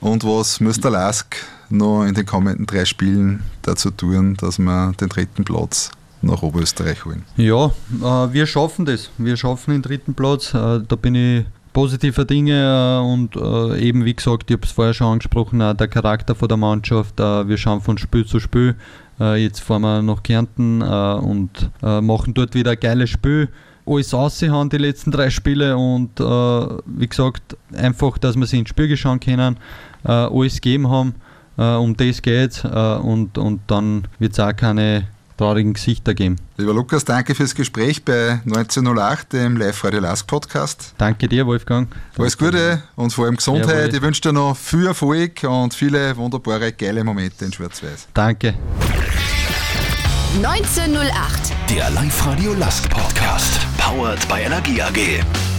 Und 0.00 0.24
was 0.24 0.58
müsste 0.60 0.88
Lask 0.88 1.36
noch 1.68 2.04
in 2.04 2.14
den 2.14 2.24
kommenden 2.24 2.64
drei 2.64 2.86
Spielen 2.86 3.42
dazu 3.60 3.90
tun, 3.90 4.36
dass 4.36 4.58
wir 4.58 4.92
den 4.98 5.10
dritten 5.10 5.44
Platz 5.44 5.90
nach 6.22 6.42
Oberösterreich 6.42 7.04
holen? 7.04 7.24
Ja, 7.36 7.66
äh, 7.66 8.32
wir 8.32 8.46
schaffen 8.46 8.86
das. 8.86 9.10
Wir 9.18 9.36
schaffen 9.36 9.72
den 9.72 9.82
dritten 9.82 10.14
Platz. 10.14 10.54
Äh, 10.54 10.80
da 10.88 10.96
bin 10.96 11.14
ich 11.14 11.44
positiver 11.74 12.24
Dinge 12.24 12.54
äh, 12.54 13.06
und 13.06 13.36
eben 13.76 14.06
wie 14.06 14.14
gesagt, 14.14 14.50
ich 14.50 14.56
habe 14.56 14.66
es 14.66 14.72
vorher 14.72 14.94
schon 14.94 15.12
angesprochen, 15.12 15.58
der 15.58 15.88
Charakter 15.88 16.34
von 16.34 16.48
der 16.48 16.56
Mannschaft. 16.56 17.18
Wir 17.18 17.58
schauen 17.58 17.82
von 17.82 17.98
Spiel 17.98 18.24
zu 18.24 18.40
Spiel. 18.40 18.76
Jetzt 19.18 19.60
fahren 19.60 19.82
wir 19.82 20.00
nach 20.00 20.22
Kärnten 20.22 20.80
und 20.80 21.70
machen 21.82 22.32
dort 22.32 22.54
wieder 22.54 22.70
ein 22.70 22.80
geiles 22.80 23.10
Spiel. 23.10 23.50
Alles 23.90 24.14
aushauen 24.14 24.70
die 24.70 24.78
letzten 24.78 25.10
drei 25.10 25.30
Spiele 25.30 25.76
und 25.76 26.20
äh, 26.20 26.22
wie 26.22 27.08
gesagt, 27.08 27.56
einfach, 27.74 28.18
dass 28.18 28.36
wir 28.36 28.46
sie 28.46 28.60
ins 28.60 28.68
Spiel 28.68 28.96
schauen 28.96 29.18
können, 29.18 29.56
äh, 30.04 30.12
alles 30.12 30.54
gegeben 30.56 30.88
haben. 30.88 31.14
Äh, 31.58 31.74
um 31.74 31.96
das 31.96 32.22
geht 32.22 32.64
äh, 32.64 32.68
und, 32.68 33.36
und 33.36 33.60
dann 33.66 34.06
wird 34.18 34.32
es 34.32 34.40
auch 34.40 34.54
keine 34.54 35.08
traurigen 35.36 35.72
Gesichter 35.72 36.14
geben. 36.14 36.36
Lieber 36.58 36.74
Lukas, 36.74 37.04
danke 37.04 37.34
fürs 37.34 37.54
Gespräch 37.54 38.04
bei 38.04 38.40
1908, 38.44 39.32
dem 39.32 39.56
Live-Radio 39.56 40.00
Lask 40.00 40.26
Podcast. 40.26 40.94
Danke 40.98 41.28
dir, 41.28 41.46
Wolfgang. 41.46 41.88
Alles 42.18 42.36
Gute 42.36 42.82
und 42.94 43.12
vor 43.12 43.24
allem 43.24 43.36
Gesundheit. 43.36 43.86
Jawohl. 43.86 43.94
Ich 43.94 44.02
wünsche 44.02 44.20
dir 44.20 44.32
noch 44.32 44.56
viel 44.56 44.86
Erfolg 44.86 45.42
und 45.44 45.74
viele 45.74 46.16
wunderbare, 46.16 46.72
geile 46.72 47.02
Momente 47.02 47.46
in 47.46 47.52
Schwarz-Weiß. 47.52 48.08
Danke. 48.12 48.54
1908. 50.36 51.52
Der 51.70 51.90
Live-Radio 51.90 52.52
Last 52.54 52.88
Podcast. 52.90 53.69
Powered 53.90 54.28
by 54.28 54.42
Energie 54.42 54.78
AG. 54.78 55.49